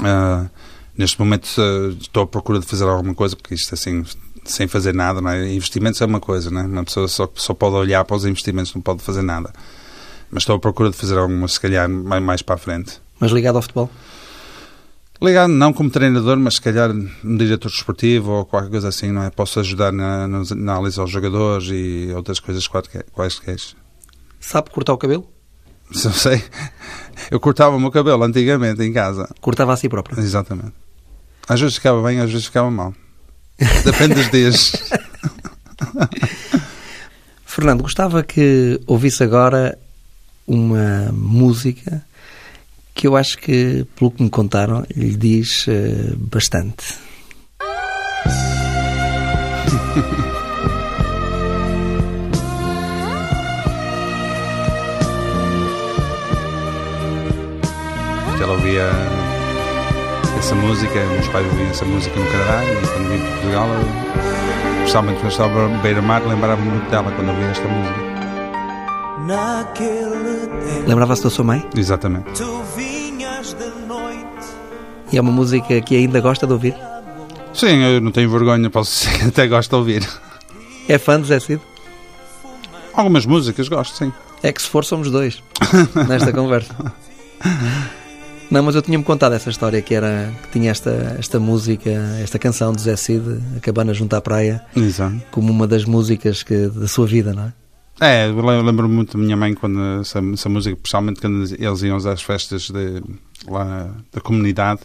uh, 0.00 0.50
neste 0.96 1.18
momento 1.18 1.46
uh, 1.58 1.90
estou 2.00 2.22
à 2.22 2.26
procura 2.26 2.60
de 2.60 2.66
fazer 2.66 2.84
alguma 2.84 3.14
coisa, 3.14 3.36
porque 3.36 3.54
isto 3.54 3.74
assim, 3.74 4.04
sem 4.44 4.66
fazer 4.66 4.94
nada, 4.94 5.20
é? 5.34 5.52
Investimentos 5.52 6.00
é 6.00 6.06
uma 6.06 6.20
coisa, 6.20 6.48
é? 6.48 6.62
Uma 6.62 6.84
pessoa 6.84 7.08
só, 7.08 7.28
só 7.34 7.54
pode 7.54 7.76
olhar 7.76 8.04
para 8.04 8.16
os 8.16 8.24
investimentos, 8.24 8.74
não 8.74 8.82
pode 8.82 9.02
fazer 9.02 9.22
nada. 9.22 9.52
Mas 10.30 10.42
estou 10.42 10.56
à 10.56 10.58
procura 10.58 10.90
de 10.90 10.96
fazer 10.96 11.16
alguma, 11.16 11.48
se 11.48 11.60
calhar, 11.60 11.88
mais, 11.88 12.22
mais 12.22 12.42
para 12.42 12.56
a 12.56 12.58
frente. 12.58 13.00
Mas 13.18 13.32
ligado 13.32 13.56
ao 13.56 13.62
futebol? 13.62 13.90
Ligado, 15.20 15.52
não 15.52 15.72
como 15.72 15.90
treinador, 15.90 16.36
mas 16.38 16.54
se 16.54 16.60
calhar 16.60 16.90
um 16.90 17.36
diretor 17.36 17.68
desportivo 17.70 18.30
ou 18.30 18.44
qualquer 18.44 18.70
coisa 18.70 18.88
assim, 18.88 19.10
não 19.10 19.24
é? 19.24 19.30
Posso 19.30 19.58
ajudar 19.58 19.92
na, 19.92 20.28
na 20.28 20.42
análise 20.52 21.00
aos 21.00 21.10
jogadores 21.10 21.68
e 21.72 22.12
outras 22.14 22.38
coisas 22.38 22.68
quaisquer. 22.68 23.56
Sabe 24.38 24.70
cortar 24.70 24.92
o 24.92 24.98
cabelo? 24.98 25.28
Não 26.04 26.12
sei. 26.12 26.42
Eu 27.30 27.40
cortava 27.40 27.74
o 27.74 27.80
meu 27.80 27.90
cabelo 27.90 28.22
antigamente 28.22 28.82
em 28.82 28.92
casa. 28.92 29.28
Cortava 29.40 29.72
a 29.72 29.76
si 29.76 29.88
próprio? 29.88 30.20
Exatamente. 30.20 30.74
Às 31.48 31.60
vezes 31.60 31.76
ficava 31.76 32.02
bem, 32.02 32.20
às 32.20 32.30
vezes 32.30 32.46
ficava 32.46 32.70
mal. 32.70 32.94
Depende 33.84 34.14
dos 34.14 34.30
dias. 34.30 34.72
Fernando, 37.44 37.82
gostava 37.82 38.22
que 38.22 38.80
ouvisse 38.86 39.24
agora 39.24 39.76
uma 40.46 41.10
música 41.12 42.04
que 42.98 43.06
eu 43.06 43.16
acho 43.16 43.38
que, 43.38 43.86
pelo 43.94 44.10
que 44.10 44.24
me 44.24 44.28
contaram, 44.28 44.84
lhe 44.96 45.16
diz 45.16 45.68
uh, 45.68 46.16
bastante. 46.16 46.96
Ela 58.42 58.52
ouvia 58.52 58.90
essa 60.36 60.56
música, 60.56 60.92
meus 60.92 61.28
pais 61.28 61.46
ouviam 61.46 61.70
essa 61.70 61.84
música 61.84 62.18
no 62.18 62.26
Canadá 62.26 62.64
e 62.64 62.86
quando 62.88 63.10
vim 63.10 63.18
para 63.20 63.30
Portugal, 63.30 63.68
eu, 63.68 64.78
especialmente 64.78 65.20
quando 65.20 65.30
estava 65.30 65.68
beira-mar, 65.82 66.26
lembrava-me 66.26 66.68
muito 66.68 66.90
dela 66.90 67.12
quando 67.12 67.28
ouvia 67.28 67.46
esta 67.46 67.68
música. 67.68 68.08
Lembrava-se 70.86 71.22
da 71.22 71.30
sua 71.30 71.44
mãe? 71.44 71.64
Exatamente. 71.76 72.42
E 75.12 75.16
é 75.16 75.20
uma 75.20 75.32
música 75.32 75.80
que 75.80 75.96
ainda 75.96 76.20
gosta 76.20 76.46
de 76.46 76.52
ouvir? 76.52 76.74
Sim, 77.54 77.82
eu 77.82 78.00
não 78.00 78.10
tenho 78.10 78.28
vergonha, 78.30 78.68
posso 78.68 79.08
dizer, 79.08 79.28
até 79.28 79.46
gosto 79.46 79.70
de 79.70 79.76
ouvir. 79.76 80.08
É 80.88 80.98
fã 80.98 81.20
de 81.20 81.28
Zé 81.28 81.40
Cid? 81.40 81.60
Algumas 82.92 83.24
músicas 83.26 83.68
gosto, 83.68 83.96
sim. 83.96 84.12
É 84.42 84.52
que 84.52 84.60
se 84.60 84.68
for 84.68 84.84
somos 84.84 85.10
dois 85.10 85.42
nesta 86.08 86.32
conversa. 86.32 86.74
Não, 88.50 88.62
mas 88.62 88.74
eu 88.74 88.82
tinha-me 88.82 89.04
contado 89.04 89.34
essa 89.34 89.50
história 89.50 89.80
que 89.82 89.94
era 89.94 90.32
que 90.42 90.48
tinha 90.58 90.70
esta, 90.70 91.16
esta 91.18 91.38
música, 91.38 91.90
esta 92.22 92.38
canção 92.38 92.72
de 92.72 92.82
Zé 92.82 92.96
Cid, 92.96 93.40
a 93.56 93.60
cabana 93.60 93.92
junto 93.94 94.14
à 94.16 94.20
praia, 94.20 94.62
Exato. 94.74 95.20
como 95.30 95.52
uma 95.52 95.66
das 95.66 95.84
músicas 95.84 96.42
que, 96.42 96.66
da 96.68 96.88
sua 96.88 97.06
vida, 97.06 97.32
não 97.32 97.44
é? 97.44 97.52
É, 98.00 98.28
eu 98.28 98.62
lembro 98.62 98.88
muito 98.88 99.16
da 99.16 99.24
minha 99.24 99.36
mãe 99.36 99.54
quando 99.54 100.00
essa, 100.00 100.20
essa 100.32 100.48
música, 100.48 100.76
especialmente 100.76 101.20
quando 101.20 101.52
eles 101.52 101.82
iam 101.82 101.96
às 101.96 102.22
festas 102.22 102.70
de, 102.70 103.02
lá 103.46 103.92
da 104.12 104.20
comunidade, 104.20 104.82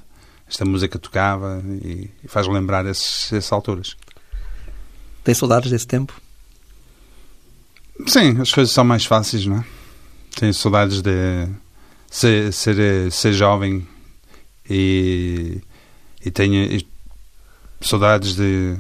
esta 0.47 0.65
música 0.65 0.97
tocava 0.97 1.63
e, 1.83 2.09
e 2.23 2.27
faz 2.27 2.47
lembrar 2.47 2.85
esses, 2.87 3.31
essas 3.31 3.51
alturas. 3.51 3.95
Tem 5.23 5.33
saudades 5.33 5.69
desse 5.69 5.85
tempo? 5.85 6.19
Sim, 8.07 8.41
as 8.41 8.51
coisas 8.51 8.73
são 8.73 8.83
mais 8.83 9.05
fáceis, 9.05 9.45
não 9.45 9.57
é? 9.57 9.65
Tenho 10.35 10.53
saudades 10.53 11.01
de 11.01 11.47
ser, 12.09 12.51
ser, 12.51 13.11
ser 13.11 13.33
jovem 13.33 13.87
e, 14.67 15.61
e 16.25 16.31
tenho 16.31 16.63
e 16.63 16.87
saudades 17.79 18.35
de, 18.35 18.75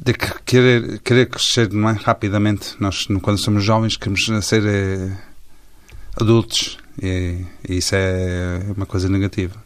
de 0.00 0.12
querer, 0.14 1.00
querer 1.00 1.28
crescer 1.28 1.68
é? 1.72 1.92
rapidamente. 2.04 2.76
Nós, 2.78 3.06
quando 3.20 3.38
somos 3.38 3.64
jovens, 3.64 3.96
queremos 3.96 4.24
ser 4.46 4.64
é, 4.64 5.18
adultos 6.16 6.78
e, 7.02 7.44
e 7.68 7.78
isso 7.78 7.94
é 7.94 8.60
uma 8.76 8.86
coisa 8.86 9.08
negativa. 9.08 9.56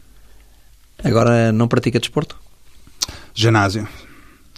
Agora 1.04 1.52
não 1.52 1.68
pratica 1.68 2.00
desporto? 2.00 2.38
Ginásio. 3.34 3.86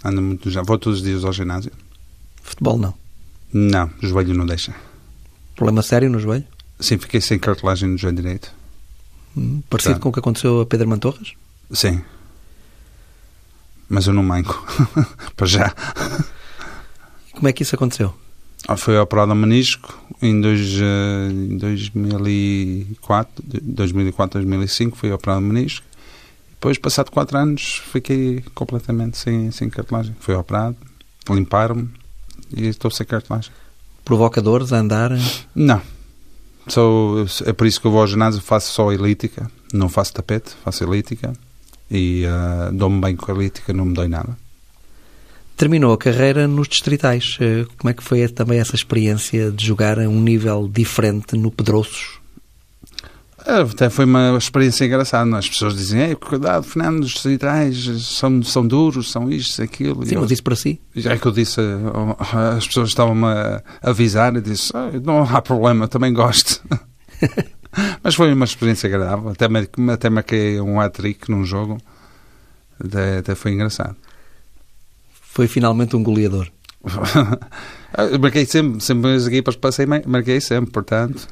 Ando 0.03 0.21
muito 0.21 0.49
já. 0.49 0.61
Vou 0.61 0.77
todos 0.77 0.99
os 0.99 1.05
dias 1.05 1.25
ao 1.25 1.33
ginásio. 1.33 1.71
Futebol 2.41 2.77
não? 2.77 2.93
Não, 3.51 3.89
o 4.01 4.07
joelho 4.07 4.33
não 4.33 4.45
deixa. 4.45 4.73
Problema 5.55 5.81
sério 5.81 6.09
no 6.09 6.19
joelho? 6.19 6.45
Sim, 6.79 6.97
fiquei 6.97 7.19
sem 7.19 7.39
cartilagem 7.39 7.89
no 7.89 7.97
joelho 7.97 8.17
direito. 8.17 8.51
Hum, 9.35 9.61
parecido 9.69 9.95
tá. 9.95 10.01
com 10.01 10.09
o 10.09 10.11
que 10.11 10.19
aconteceu 10.19 10.61
a 10.61 10.65
Pedro 10.65 10.87
Mantorras? 10.87 11.33
Sim. 11.71 12.01
Mas 13.89 14.07
eu 14.07 14.13
não 14.13 14.23
manco. 14.23 14.65
Para 15.35 15.47
já. 15.47 15.75
Como 17.33 17.47
é 17.47 17.53
que 17.53 17.63
isso 17.63 17.75
aconteceu? 17.75 18.13
Ah, 18.67 18.77
foi 18.77 18.97
operado 18.97 19.31
a 19.31 19.35
menisco 19.35 19.93
em, 20.21 20.41
dois, 20.41 20.75
uh, 20.79 21.29
em 21.29 21.57
2004, 21.57 23.43
2004, 23.61 24.39
2005 24.39 24.97
foi 24.97 25.11
operado 25.11 25.37
a 25.37 25.41
menisco. 25.41 25.85
Depois, 26.51 26.79
passado 26.79 27.11
4 27.11 27.37
anos, 27.37 27.83
fiquei 27.91 28.43
completamente 28.55 29.17
sem, 29.17 29.51
sem 29.51 29.69
cartilagem. 29.69 30.15
Foi 30.19 30.33
operado, 30.33 30.75
limparam-me 31.29 31.89
e 32.55 32.67
estou 32.67 32.89
sem 32.89 33.05
cartilagem. 33.05 33.51
Provocadores 34.03 34.73
a 34.73 34.79
andar? 34.79 35.11
Não. 35.53 35.81
Sou, 36.67 37.27
é 37.45 37.53
por 37.53 37.67
isso 37.67 37.79
que 37.79 37.85
eu 37.85 37.91
vou 37.91 38.01
ao 38.01 38.07
ginásio, 38.07 38.41
faço 38.41 38.71
só 38.71 38.91
elítica, 38.91 39.51
não 39.71 39.87
faço 39.87 40.13
tapete, 40.13 40.55
faço 40.63 40.83
elítica 40.83 41.33
e 41.89 42.25
uh, 42.25 42.73
dou-me 42.73 42.99
bem 42.99 43.15
com 43.15 43.31
a 43.31 43.35
elítica, 43.35 43.73
não 43.73 43.85
me 43.85 43.93
dói 43.93 44.07
nada. 44.07 44.37
Terminou 45.57 45.93
a 45.93 45.97
carreira 45.97 46.47
nos 46.47 46.67
distritais. 46.67 47.37
Eh, 47.39 47.65
como 47.77 47.89
é 47.89 47.93
que 47.93 48.03
foi 48.03 48.27
também 48.27 48.59
essa 48.59 48.75
experiência 48.75 49.51
de 49.51 49.65
jogar 49.65 49.97
a 49.97 50.09
um 50.09 50.19
nível 50.19 50.67
diferente 50.67 51.37
no 51.37 51.49
Pedroços? 51.49 52.19
É, 53.45 53.61
até 53.61 53.89
foi 53.89 54.03
uma 54.03 54.37
experiência 54.37 54.83
engraçada. 54.83 55.37
As 55.37 55.47
pessoas 55.47 55.77
dizem, 55.77 56.01
Ei, 56.01 56.15
cuidado, 56.15 56.63
Fernando, 56.63 57.03
os 57.03 57.11
distritais 57.11 57.85
são, 58.01 58.43
são 58.43 58.67
duros, 58.67 59.11
são 59.11 59.31
isto, 59.31 59.61
aquilo. 59.61 60.05
Sim, 60.05 60.17
mas 60.17 60.31
isso 60.31 60.43
para 60.43 60.55
si? 60.57 60.81
Já 60.93 61.13
é 61.13 61.17
que 61.17 61.25
eu 61.25 61.31
disse, 61.31 61.61
as 62.57 62.67
pessoas 62.67 62.89
estavam-me 62.89 63.25
a 63.25 63.63
avisar 63.81 64.35
e 64.35 64.41
disse, 64.41 64.71
ah, 64.75 64.91
não 65.01 65.23
há 65.23 65.41
problema, 65.41 65.87
também 65.87 66.11
gosto. 66.11 66.61
mas 68.05 68.15
foi 68.15 68.31
uma 68.31 68.45
experiência 68.45 68.87
agradável. 68.87 69.29
Até, 69.29 69.47
até 69.91 70.09
marquei 70.09 70.61
um 70.61 70.79
hat-trick 70.79 71.29
num 71.29 71.43
jogo. 71.43 71.77
Até, 72.79 73.17
até 73.17 73.35
foi 73.35 73.51
engraçado. 73.51 73.97
Foi 75.11 75.49
finalmente 75.49 75.97
um 75.97 76.03
goleador. 76.03 76.49
marquei 78.21 78.45
sempre, 78.45 78.79
sempre 78.79 79.13
as 79.13 79.27
equipas 79.27 79.57
passei, 79.57 79.85
marquei 79.85 80.39
sempre, 80.39 80.71
portanto 80.71 81.27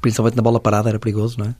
principalmente 0.00 0.36
na 0.36 0.42
bola 0.42 0.60
parada, 0.60 0.88
era 0.88 0.98
perigoso, 0.98 1.38
não 1.38 1.46
é? 1.46 1.54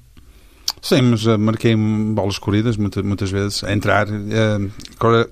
Sim, 0.80 1.02
mas 1.02 1.26
uh, 1.26 1.38
marquei 1.38 1.74
bolas 1.74 2.38
corridas 2.38 2.76
muitas, 2.76 3.02
muitas 3.02 3.30
vezes, 3.30 3.64
a 3.64 3.72
entrar. 3.72 4.06
Uh, 4.08 4.70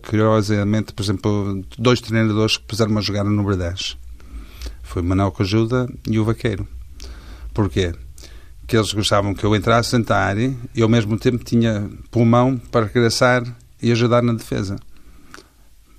curiosamente, 0.03 0.93
por 0.93 1.03
exemplo, 1.03 1.65
dois 1.79 2.01
treinadores 2.01 2.57
que 2.57 2.65
puseram-me 2.65 2.99
a 2.99 3.01
jogar 3.01 3.25
no 3.25 3.57
10. 3.57 3.97
Foi 4.83 5.03
o 5.03 5.05
Manuel 5.05 5.31
Cojuda 5.31 5.89
e 6.09 6.19
o 6.19 6.25
Vaqueiro. 6.25 6.67
Porquê? 7.55 7.93
Que 8.67 8.77
eles 8.77 8.93
gostavam 8.93 9.35
que 9.35 9.45
eu 9.45 9.55
entrasse, 9.55 9.91
sentar 9.91 10.37
e 10.39 10.83
ao 10.83 10.89
mesmo 10.89 11.19
tempo 11.19 11.45
tinha 11.45 11.89
pulmão 12.11 12.57
para 12.57 12.87
regressar 12.87 13.45
e 13.81 13.93
ajudar 13.93 14.23
na 14.23 14.33
defesa. 14.33 14.77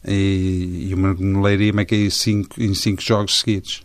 E, 0.06 0.90
e 0.92 0.96
Leiria 1.42 1.74
me 1.74 1.86
caiu 1.86 2.12
cinco, 2.12 2.62
em 2.62 2.74
cinco 2.74 3.02
jogos 3.02 3.40
seguidos. 3.40 3.84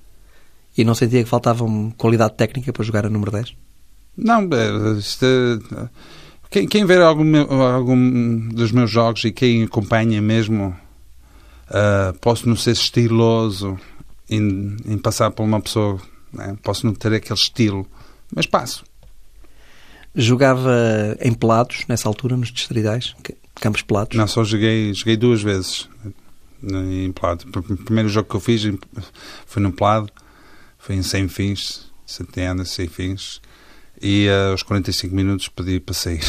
E 0.77 0.85
não 0.85 0.95
sentia 0.95 1.23
que 1.23 1.29
faltava 1.29 1.64
qualidade 1.97 2.35
técnica 2.35 2.73
para 2.73 2.85
jogar 2.85 3.07
a 3.07 3.11
número 3.11 3.31
10? 3.31 3.55
Não, 4.16 4.49
isto, 4.99 5.25
é, 5.25 5.88
quem, 6.51 6.66
quem 6.66 6.85
ver 6.85 7.01
algum, 7.01 7.37
algum 7.62 8.49
dos 8.49 8.73
meus 8.73 8.90
jogos 8.90 9.25
e 9.25 9.33
quem 9.33 9.64
acompanha 9.64 10.21
mesmo, 10.21 10.77
uh, 11.68 12.18
posso 12.21 12.49
não 12.49 12.57
ser 12.57 12.73
estiloso 12.73 13.79
em, 14.29 14.77
em 14.85 14.99
passar 14.99 15.31
por 15.31 15.45
uma 15.45 15.61
pessoa, 15.61 15.99
né? 16.33 16.57
posso 16.62 16.87
não 16.87 16.95
ter 16.95 17.14
aquele 17.14 17.38
estilo, 17.38 17.87
mas 18.35 18.47
passo. 18.47 18.85
Jogava 20.14 21.16
em 21.21 21.33
pelados 21.33 21.85
nessa 21.88 22.09
altura, 22.09 22.37
nos 22.37 22.53
distritais? 22.53 23.14
Campos 23.55 23.83
pelados? 23.83 24.16
Não, 24.16 24.27
só 24.27 24.45
joguei, 24.45 24.92
joguei 24.92 25.16
duas 25.16 25.42
vezes 25.42 25.88
em 26.62 27.11
pelado. 27.12 27.45
O 27.55 27.77
primeiro 27.77 28.09
jogo 28.09 28.29
que 28.29 28.37
eu 28.37 28.40
fiz 28.40 28.62
foi 29.47 29.62
no 29.62 29.73
pelado 29.73 30.12
foi 30.79 30.97
em 30.97 31.03
100 31.03 31.29
fins, 31.29 31.92
centenas, 32.05 32.71
100 32.71 32.88
fins, 32.88 33.40
e 34.01 34.27
uh, 34.29 34.51
aos 34.51 34.64
45 34.64 35.14
minutos 35.14 35.49
pedi 35.49 35.79
para 35.79 35.95
sair. 35.95 36.25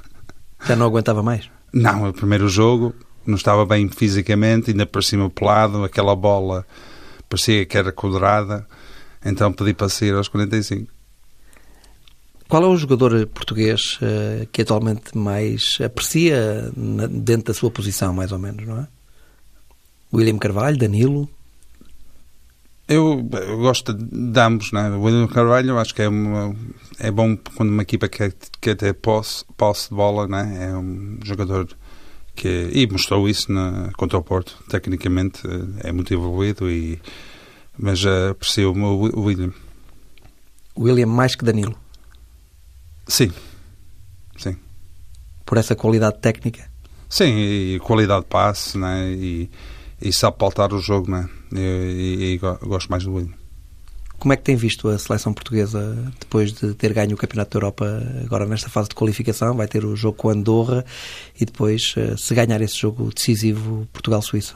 Já 0.66 0.74
não 0.74 0.86
aguentava 0.86 1.22
mais? 1.22 1.50
Não, 1.70 2.08
o 2.08 2.12
primeiro 2.12 2.48
jogo 2.48 2.94
não 3.26 3.34
estava 3.34 3.66
bem 3.66 3.88
fisicamente, 3.90 4.70
ainda 4.70 4.86
por 4.86 5.04
cima 5.04 5.28
pelado, 5.28 5.84
aquela 5.84 6.16
bola 6.16 6.66
parecia 7.28 7.66
que 7.66 7.76
era 7.76 7.92
quadrada, 7.92 8.66
então 9.22 9.52
pedi 9.52 9.74
para 9.74 9.90
sair 9.90 10.14
aos 10.14 10.28
45. 10.28 10.90
Qual 12.48 12.62
é 12.62 12.66
o 12.66 12.76
jogador 12.76 13.26
português 13.28 13.98
uh, 14.02 14.46
que 14.52 14.62
atualmente 14.62 15.16
mais 15.16 15.78
aprecia 15.84 16.70
na, 16.76 17.06
dentro 17.06 17.46
da 17.46 17.54
sua 17.54 17.70
posição, 17.70 18.12
mais 18.12 18.32
ou 18.32 18.38
menos, 18.38 18.66
não 18.66 18.80
é? 18.80 18.88
William 20.12 20.38
Carvalho, 20.38 20.76
Danilo? 20.76 21.28
Eu, 22.86 23.26
eu, 23.32 23.58
gosto 23.58 23.94
de 23.94 24.40
ambos, 24.40 24.70
né? 24.70 24.90
O 24.90 25.02
William 25.02 25.26
Carvalho 25.26 25.78
acho 25.78 25.94
que 25.94 26.02
é, 26.02 26.08
uma, 26.08 26.54
é 26.98 27.10
bom 27.10 27.36
quando 27.56 27.70
uma 27.70 27.82
equipa 27.82 28.08
quer, 28.08 28.34
quer 28.60 28.76
ter 28.76 28.92
posse, 28.92 29.44
posse 29.56 29.88
de 29.88 29.94
bola, 29.94 30.28
né? 30.28 30.68
É 30.70 30.76
um 30.76 31.18
jogador 31.24 31.66
que 32.36 32.70
e 32.72 32.86
mostrou 32.86 33.26
isso 33.26 33.50
na, 33.50 33.90
contra 33.96 34.18
o 34.18 34.22
Porto. 34.22 34.62
Tecnicamente 34.68 35.40
é 35.82 35.90
muito 35.92 36.12
evoluído 36.12 36.70
e 36.70 37.00
mas 37.76 38.04
uh, 38.04 38.30
aprecio 38.30 38.72
o 38.72 39.20
William. 39.24 39.52
William 40.78 41.06
mais 41.06 41.34
que 41.34 41.44
Danilo. 41.44 41.83
Sim, 43.06 43.30
sim. 44.36 44.56
Por 45.44 45.58
essa 45.58 45.74
qualidade 45.74 46.18
técnica. 46.18 46.70
Sim, 47.08 47.36
e 47.36 47.80
qualidade 47.80 48.22
de 48.22 48.28
passe, 48.28 48.76
né? 48.78 49.10
E 49.12 49.50
e 50.04 50.12
sabe 50.12 50.36
pautar 50.36 50.72
o 50.74 50.78
jogo, 50.78 51.10
né? 51.10 51.28
E, 51.52 51.58
e, 51.58 52.24
e 52.34 52.38
gosto 52.38 52.88
mais 52.90 53.04
do 53.04 53.14
William. 53.14 53.32
Como 54.18 54.32
é 54.32 54.36
que 54.36 54.42
tem 54.42 54.54
visto 54.54 54.88
a 54.88 54.98
seleção 54.98 55.34
portuguesa 55.34 56.12
depois 56.20 56.52
de 56.52 56.74
ter 56.74 56.92
ganho 56.92 57.14
o 57.14 57.16
Campeonato 57.16 57.50
da 57.50 57.56
Europa 57.56 58.02
agora 58.24 58.46
nesta 58.46 58.68
fase 58.68 58.88
de 58.88 58.94
qualificação? 58.94 59.56
Vai 59.56 59.66
ter 59.66 59.84
o 59.84 59.96
jogo 59.96 60.16
com 60.16 60.28
Andorra 60.28 60.84
e 61.38 61.44
depois, 61.44 61.94
eh, 61.96 62.14
se 62.16 62.34
ganhar 62.34 62.60
esse 62.62 62.76
jogo 62.76 63.10
decisivo, 63.14 63.88
Portugal-Suíça? 63.92 64.54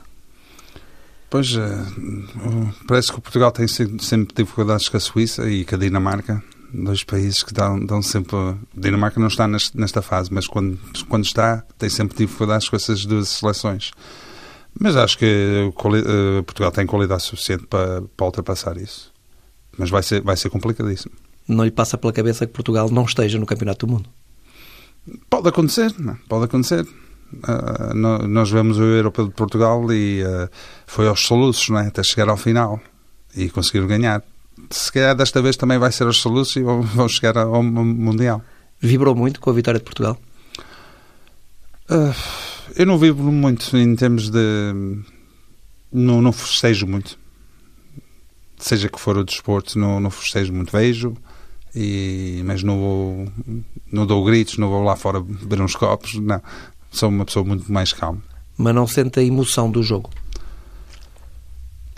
Pois, 1.28 1.54
uh, 1.56 2.74
parece 2.86 3.12
que 3.12 3.18
o 3.18 3.20
Portugal 3.20 3.52
tem 3.52 3.66
sempre 3.68 4.34
dificuldades 4.34 4.88
com 4.88 4.96
a 4.96 5.00
Suíça 5.00 5.50
e 5.50 5.64
com 5.64 5.74
a 5.74 5.78
Dinamarca, 5.78 6.42
dois 6.72 7.04
países 7.04 7.42
que 7.42 7.52
dão, 7.52 7.84
dão 7.84 8.02
sempre. 8.02 8.36
A 8.36 8.56
Dinamarca 8.74 9.20
não 9.20 9.28
está 9.28 9.48
nesta 9.48 10.02
fase, 10.02 10.32
mas 10.32 10.46
quando, 10.46 10.78
quando 11.08 11.24
está, 11.24 11.64
tem 11.78 11.88
sempre 11.88 12.16
dificuldades 12.16 12.68
com 12.68 12.76
essas 12.76 13.04
duas 13.04 13.28
seleções. 13.28 13.90
Mas 14.78 14.96
acho 14.96 15.18
que 15.18 15.70
uh, 15.74 16.42
Portugal 16.44 16.70
tem 16.70 16.86
qualidade 16.86 17.22
suficiente 17.22 17.66
para, 17.66 18.02
para 18.16 18.26
ultrapassar 18.26 18.76
isso. 18.76 19.12
Mas 19.76 19.90
vai 19.90 20.02
ser, 20.02 20.22
vai 20.22 20.36
ser 20.36 20.50
complicadíssimo. 20.50 21.14
Não 21.46 21.64
lhe 21.64 21.70
passa 21.70 21.96
pela 21.96 22.12
cabeça 22.12 22.46
que 22.46 22.52
Portugal 22.52 22.90
não 22.90 23.04
esteja 23.04 23.38
no 23.38 23.46
Campeonato 23.46 23.86
do 23.86 23.92
Mundo? 23.92 24.08
Pode 25.30 25.48
acontecer, 25.48 25.94
não? 25.98 26.16
pode 26.28 26.44
acontecer. 26.44 26.86
Uh, 27.32 27.94
nós 27.94 28.50
vemos 28.50 28.78
o 28.78 28.82
Europeu 28.82 29.26
de 29.26 29.34
Portugal 29.34 29.90
e 29.92 30.22
uh, 30.22 30.48
foi 30.86 31.08
aos 31.08 31.20
soluços, 31.20 31.68
não 31.70 31.78
é? 31.78 31.88
até 31.88 32.02
chegar 32.02 32.28
ao 32.28 32.36
final 32.36 32.80
e 33.34 33.48
conseguir 33.48 33.86
ganhar. 33.86 34.22
Se 34.70 34.92
calhar 34.92 35.14
desta 35.14 35.40
vez 35.40 35.56
também 35.56 35.78
vai 35.78 35.90
ser 35.90 36.04
aos 36.04 36.18
soluços 36.18 36.56
e 36.56 36.62
vão, 36.62 36.82
vão 36.82 37.08
chegar 37.08 37.36
ao 37.38 37.62
Mundial. 37.62 38.42
Vibrou 38.80 39.14
muito 39.14 39.40
com 39.40 39.50
a 39.50 39.52
vitória 39.52 39.78
de 39.78 39.84
Portugal? 39.84 40.18
Uh, 41.90 42.14
eu 42.76 42.86
não 42.86 42.98
vivo 42.98 43.22
muito 43.32 43.76
em 43.76 43.96
termos 43.96 44.30
de. 44.30 44.38
Não, 45.90 46.20
não 46.20 46.32
festejo 46.32 46.86
muito. 46.86 47.18
seja 48.58 48.88
que 48.88 49.00
for 49.00 49.16
o 49.16 49.24
desporto, 49.24 49.78
não, 49.78 49.98
não 49.98 50.10
festejo 50.10 50.52
muito, 50.52 50.70
vejo, 50.70 51.16
e, 51.74 52.42
mas 52.44 52.62
não 52.62 52.78
vou, 52.78 53.32
não 53.90 54.06
dou 54.06 54.22
gritos, 54.24 54.58
não 54.58 54.68
vou 54.68 54.84
lá 54.84 54.96
fora 54.96 55.20
beber 55.20 55.60
uns 55.60 55.74
copos, 55.74 56.14
não. 56.14 56.42
Sou 56.90 57.08
uma 57.08 57.24
pessoa 57.24 57.44
muito 57.44 57.70
mais 57.72 57.92
calma. 57.92 58.22
Mas 58.56 58.74
não 58.74 58.86
sente 58.86 59.20
a 59.20 59.22
emoção 59.22 59.70
do 59.70 59.82
jogo? 59.82 60.10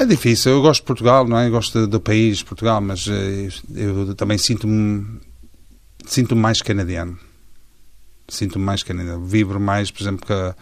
É 0.01 0.07
difícil. 0.07 0.53
Eu 0.53 0.63
gosto 0.63 0.81
de 0.81 0.87
Portugal, 0.87 1.29
não 1.29 1.37
é? 1.37 1.47
Eu 1.47 1.51
gosto 1.51 1.87
do 1.87 2.01
país, 2.01 2.43
Portugal, 2.43 2.81
mas 2.81 3.07
eh, 3.07 3.51
eu 3.75 4.15
também 4.15 4.39
sinto-me 4.39 5.21
sinto-me 6.07 6.41
mais 6.41 6.63
canadiano. 6.63 7.19
Sinto-me 8.27 8.65
mais 8.65 8.83
canadiano. 8.83 9.27
Vibro 9.27 9.61
mais, 9.61 9.91
por 9.91 10.03
exemplo, 10.03 10.27
que 10.27 10.33
a, 10.33 10.57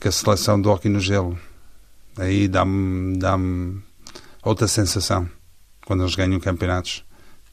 que 0.00 0.08
a 0.08 0.10
seleção 0.10 0.58
do 0.58 0.70
hockey 0.70 0.88
no 0.88 0.98
gelo. 0.98 1.38
Aí 2.16 2.48
dá-me 2.48 3.18
dá 3.18 3.38
outra 4.42 4.66
sensação 4.66 5.28
quando 5.84 6.02
eles 6.02 6.14
ganham 6.14 6.40
campeonatos 6.40 7.04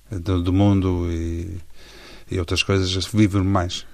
do, 0.10 0.42
do 0.42 0.54
mundo 0.54 1.12
e, 1.12 1.58
e 2.32 2.40
outras 2.40 2.64
coisas. 2.64 3.06
Vibro 3.06 3.44
mais. 3.44 3.86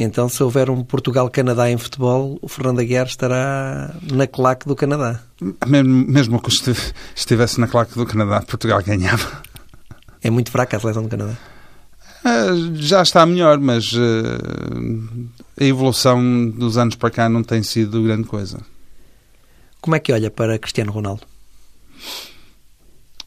Então, 0.00 0.28
se 0.28 0.40
houver 0.44 0.70
um 0.70 0.84
Portugal-Canadá 0.84 1.68
em 1.68 1.76
futebol, 1.76 2.38
o 2.40 2.46
Fernando 2.46 2.78
Aguiar 2.78 3.08
estará 3.08 3.92
na 4.12 4.28
claque 4.28 4.64
do 4.64 4.76
Canadá. 4.76 5.20
Mesmo, 5.66 6.40
que 6.40 6.50
estivesse 7.16 7.58
na 7.58 7.66
claque 7.66 7.96
do 7.96 8.06
Canadá, 8.06 8.40
Portugal 8.42 8.80
ganhava. 8.80 9.42
É 10.22 10.30
muito 10.30 10.52
fraca 10.52 10.76
a 10.76 10.80
seleção 10.80 11.02
do 11.02 11.08
Canadá? 11.08 11.36
Uh, 12.24 12.76
já 12.76 13.02
está 13.02 13.26
melhor, 13.26 13.58
mas 13.58 13.92
uh, 13.92 15.28
a 15.60 15.64
evolução 15.64 16.48
dos 16.48 16.78
anos 16.78 16.94
para 16.94 17.10
cá 17.10 17.28
não 17.28 17.42
tem 17.42 17.64
sido 17.64 18.00
grande 18.00 18.28
coisa. 18.28 18.60
Como 19.80 19.96
é 19.96 19.98
que 19.98 20.12
olha 20.12 20.30
para 20.30 20.60
Cristiano 20.60 20.92
Ronaldo? 20.92 21.22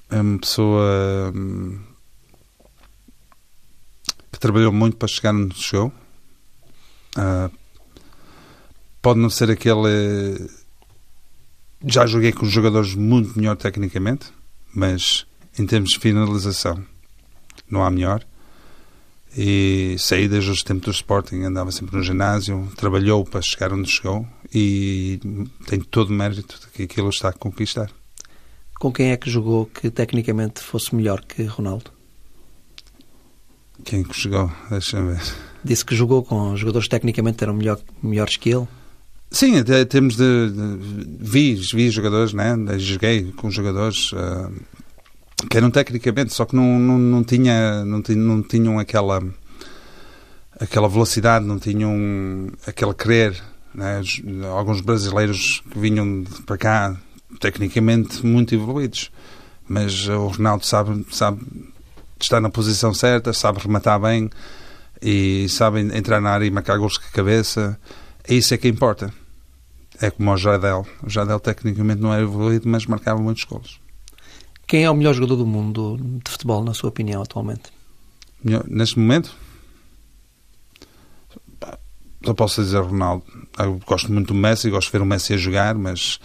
É 0.10 0.22
uma 0.22 0.40
pessoa 0.40 1.34
hum, 1.36 1.80
que 4.32 4.40
trabalhou 4.40 4.72
muito 4.72 4.96
para 4.96 5.10
chegar 5.10 5.36
onde 5.36 5.58
chegou 5.58 5.92
Uh, 7.18 7.52
pode 9.02 9.20
não 9.20 9.30
ser 9.30 9.50
aquele. 9.50 10.50
Já 11.86 12.06
joguei 12.06 12.32
com 12.32 12.46
jogadores 12.46 12.94
muito 12.94 13.38
melhor 13.38 13.56
tecnicamente, 13.58 14.28
mas 14.74 15.26
em 15.58 15.66
termos 15.66 15.92
de 15.92 16.00
finalização 16.00 16.84
não 17.70 17.84
há 17.84 17.90
melhor. 17.90 18.24
E 19.36 19.96
saí 19.98 20.28
desde 20.28 20.52
os 20.52 20.62
tempos 20.62 20.86
do 20.86 20.92
Sporting, 20.92 21.44
andava 21.44 21.72
sempre 21.72 21.96
no 21.96 22.04
ginásio, 22.04 22.70
trabalhou 22.76 23.24
para 23.24 23.42
chegar 23.42 23.72
onde 23.72 23.90
chegou 23.90 24.28
e 24.54 25.20
tem 25.66 25.80
todo 25.80 26.10
o 26.10 26.14
mérito 26.14 26.70
que 26.74 26.84
aquilo 26.84 27.10
está 27.10 27.30
a 27.30 27.34
conquistar. 27.34 27.90
Com 28.78 28.92
quem 28.92 29.12
é 29.12 29.18
que 29.18 29.30
jogou 29.30 29.68
que 29.68 29.90
tecnicamente 29.90 30.60
fosse 30.62 30.94
melhor 30.94 31.24
que 31.24 31.44
Ronaldo? 31.44 31.92
Quem 33.86 34.04
que 34.04 34.20
jogou? 34.20 34.52
Deixa-me 34.70 35.14
ver. 35.14 35.51
Disse 35.64 35.86
que 35.86 35.96
jogou 35.96 36.24
com 36.24 36.56
jogadores 36.56 36.88
que 36.88 36.92
tecnicamente 36.92 37.44
eram 37.44 37.54
melhor, 37.54 37.80
melhores 38.02 38.38
que 38.38 38.50
ele. 38.50 38.68
Sim, 39.30 39.58
até 39.60 39.86
temos 39.86 40.16
de, 40.18 40.50
de, 40.50 41.18
vi, 41.20 41.56
vi 41.56 41.90
jogadores, 41.90 42.34
né? 42.34 42.56
Joguei 42.78 43.32
com 43.32 43.50
jogadores 43.50 44.12
uh, 44.12 44.52
que 45.50 45.58
eram 45.58 45.72
tecnicamente, 45.72 46.34
só 46.34 46.46
que 46.46 46.56
não, 46.56 46.78
não, 46.78 46.98
não, 46.98 47.24
tinha, 47.24 47.86
não, 47.86 48.02
tinham, 48.02 48.22
não 48.22 48.44
tinham 48.44 48.80
aquela 48.80 49.24
aquela 50.60 50.88
velocidade, 50.88 51.46
não 51.46 51.58
tinham 51.58 52.50
aquele 52.68 52.94
querer. 52.94 53.42
Né? 53.74 54.02
Alguns 54.54 54.82
brasileiros 54.82 55.64
que 55.72 55.80
vinham 55.80 56.24
para 56.46 56.58
cá 56.58 56.98
tecnicamente 57.40 58.26
muito 58.26 58.54
evoluídos, 58.54 59.10
mas 59.68 60.08
o 60.08 60.28
Ronaldo 60.28 60.66
sabe, 60.66 61.06
sabe 61.10 61.42
estar 62.20 62.40
na 62.40 62.50
posição 62.50 62.94
certa, 62.94 63.34
sabe 63.34 63.60
rematar 63.60 64.00
bem 64.00 64.30
e 65.02 65.48
sabem 65.50 65.96
entrar 65.96 66.22
na 66.22 66.30
área 66.30 66.46
e 66.46 66.52
marcar 66.52 66.78
gols 66.78 66.98
com 66.98 67.06
a 67.06 67.12
cabeça. 67.12 67.80
É 68.28 68.36
isso 68.36 68.54
é 68.54 68.58
que 68.58 68.68
importa. 68.68 69.14
É 70.00 70.10
como 70.10 70.32
o 70.32 70.38
Jadel. 70.38 70.86
O 71.04 71.10
Jadel 71.10 71.40
tecnicamente 71.40 72.02
não 72.02 72.14
era 72.14 72.24
evoluído, 72.24 72.68
mas 72.68 72.86
marcava 72.86 73.22
muitos 73.22 73.44
gols. 73.44 73.80
Quem 74.68 74.84
é 74.84 74.90
o 74.90 74.96
melhor 74.96 75.14
jogador 75.14 75.36
do 75.36 75.46
mundo 75.46 75.98
de 76.24 76.32
futebol, 76.32 76.64
na 76.64 76.74
sua 76.74 76.90
opinião, 76.90 77.22
atualmente? 77.22 77.64
Neste 78.68 78.98
momento? 78.98 79.36
Só 82.24 82.34
posso 82.34 82.64
dizer 82.64 82.82
Ronaldo. 82.82 83.24
Eu 83.58 83.80
gosto 83.86 84.12
muito 84.12 84.28
do 84.28 84.34
Messi, 84.34 84.70
gosto 84.70 84.88
de 84.88 84.94
ver 84.94 85.02
o 85.02 85.06
Messi 85.06 85.34
a 85.34 85.38
jogar, 85.38 85.76
mas 85.76 86.20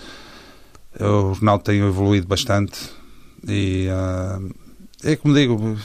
o 1.00 1.32
Ronaldo 1.32 1.64
tem 1.64 1.80
evoluído 1.80 2.26
bastante 2.26 2.78
e 3.46 3.88
uh, 3.88 4.54
é 5.04 5.14
como 5.16 5.34
digo, 5.34 5.78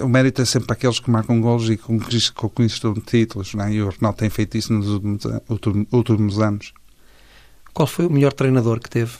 o 0.00 0.08
mérito 0.08 0.42
é 0.42 0.44
sempre 0.44 0.72
aqueles 0.72 1.00
que 1.00 1.10
marcam 1.10 1.40
gols 1.40 1.68
e 1.68 1.76
conquistam 1.76 2.94
títulos, 2.94 3.54
não 3.54 3.64
é? 3.64 3.72
e 3.72 3.82
o 3.82 3.90
Ronaldo 3.90 4.18
tem 4.18 4.30
feito 4.30 4.56
isso 4.56 4.72
nos 4.72 4.88
últimos, 4.88 5.24
últimos 5.92 6.40
anos. 6.40 6.72
Qual 7.72 7.86
foi 7.86 8.06
o 8.06 8.10
melhor 8.10 8.32
treinador 8.32 8.80
que 8.80 8.90
teve? 8.90 9.12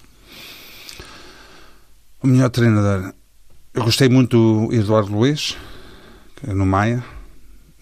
O 2.22 2.26
melhor 2.26 2.50
treinador? 2.50 3.12
Eu 3.72 3.84
gostei 3.84 4.08
muito 4.08 4.66
do 4.68 4.74
Eduardo 4.74 5.12
Luiz, 5.12 5.56
no 6.46 6.66
Maia. 6.66 7.04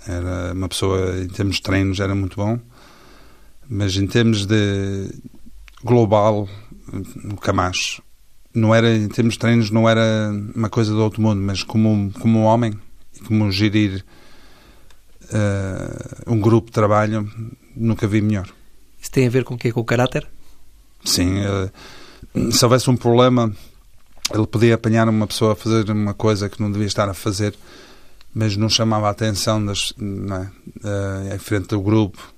Era 0.06 0.52
uma 0.52 0.68
pessoa, 0.68 1.18
em 1.18 1.28
termos 1.28 1.56
de 1.56 1.62
treinos, 1.62 2.00
era 2.00 2.14
muito 2.14 2.36
bom. 2.36 2.58
Mas 3.68 3.96
em 3.96 4.06
termos 4.06 4.46
de 4.46 5.10
global, 5.82 6.48
o 7.30 7.36
Camacho 7.36 8.02
não 8.56 8.74
era, 8.74 8.94
em 8.94 9.08
termos 9.08 9.34
de 9.34 9.40
treinos, 9.40 9.70
não 9.70 9.88
era 9.88 10.32
uma 10.54 10.70
coisa 10.70 10.92
do 10.92 11.02
outro 11.02 11.20
mundo, 11.20 11.40
mas 11.42 11.62
como, 11.62 12.10
como 12.20 12.38
um 12.38 12.44
homem, 12.44 12.72
como 13.26 13.50
gerir 13.50 14.04
uh, 15.24 16.32
um 16.32 16.40
grupo 16.40 16.66
de 16.66 16.72
trabalho, 16.72 17.30
nunca 17.74 18.06
vi 18.06 18.20
melhor. 18.20 18.48
Isso 19.00 19.10
tem 19.10 19.26
a 19.26 19.30
ver 19.30 19.44
com 19.44 19.54
o 19.54 19.58
quê? 19.58 19.72
Com 19.72 19.80
o 19.80 19.84
caráter? 19.84 20.26
Sim. 21.04 21.40
Uh, 21.40 22.52
se 22.52 22.64
houvesse 22.64 22.90
um 22.90 22.96
problema, 22.96 23.52
ele 24.34 24.46
podia 24.46 24.74
apanhar 24.74 25.08
uma 25.08 25.26
pessoa 25.26 25.52
a 25.52 25.56
fazer 25.56 25.90
uma 25.90 26.14
coisa 26.14 26.48
que 26.48 26.60
não 26.60 26.70
devia 26.70 26.86
estar 26.86 27.08
a 27.08 27.14
fazer, 27.14 27.54
mas 28.34 28.56
não 28.56 28.68
chamava 28.68 29.08
a 29.08 29.10
atenção 29.10 29.64
das, 29.64 29.92
não 29.96 30.36
é? 30.36 30.50
uh, 30.84 31.34
em 31.34 31.38
frente 31.38 31.68
do 31.68 31.80
grupo. 31.80 32.34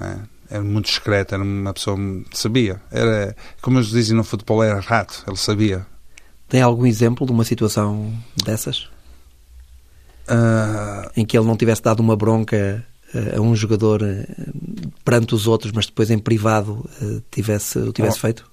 É? 0.00 0.32
era 0.52 0.62
muito 0.62 0.84
discreto, 0.84 1.34
era 1.34 1.42
uma 1.42 1.72
pessoa 1.72 1.96
que 2.30 2.38
sabia. 2.38 2.80
Era, 2.90 3.34
como 3.62 3.78
eles 3.78 3.88
dizem 3.88 4.14
no 4.14 4.22
futebol, 4.22 4.62
era 4.62 4.78
rato, 4.80 5.24
ele 5.26 5.36
sabia. 5.36 5.86
Tem 6.46 6.60
algum 6.60 6.84
exemplo 6.84 7.26
de 7.26 7.32
uma 7.32 7.42
situação 7.42 8.12
dessas? 8.44 8.90
Uh... 10.28 11.10
Em 11.16 11.24
que 11.24 11.36
ele 11.36 11.46
não 11.46 11.56
tivesse 11.56 11.82
dado 11.82 12.00
uma 12.00 12.16
bronca 12.16 12.84
uh, 13.14 13.38
a 13.38 13.40
um 13.40 13.54
jogador 13.54 14.02
uh, 14.02 14.92
perante 15.04 15.34
os 15.34 15.46
outros, 15.46 15.72
mas 15.72 15.86
depois 15.86 16.10
em 16.10 16.18
privado 16.18 16.88
tivesse, 17.30 17.78
o 17.78 17.92
tivesse 17.92 18.18
oh. 18.18 18.20
feito? 18.20 18.52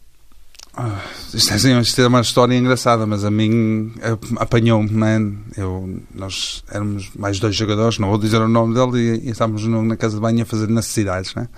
Ah, 0.73 1.01
isto, 1.33 1.51
é, 1.51 1.55
assim, 1.55 1.79
isto 1.79 2.01
é 2.01 2.07
uma 2.07 2.21
história 2.21 2.55
engraçada, 2.55 3.05
mas 3.05 3.25
a 3.25 3.31
mim 3.31 3.91
apanhou-me, 4.37 4.89
né? 4.91 5.17
Eu, 5.57 6.01
nós 6.13 6.63
éramos 6.69 7.11
mais 7.15 7.39
dois 7.39 7.55
jogadores, 7.55 7.99
não 7.99 8.07
vou 8.09 8.17
dizer 8.17 8.39
o 8.39 8.47
nome 8.47 8.75
dele, 8.75 9.19
e, 9.19 9.27
e 9.27 9.29
estávamos 9.31 9.65
na 9.65 9.97
casa 9.97 10.15
de 10.15 10.21
banho 10.21 10.43
a 10.43 10.45
fazer 10.45 10.69
necessidades, 10.69 11.33
né? 11.35 11.49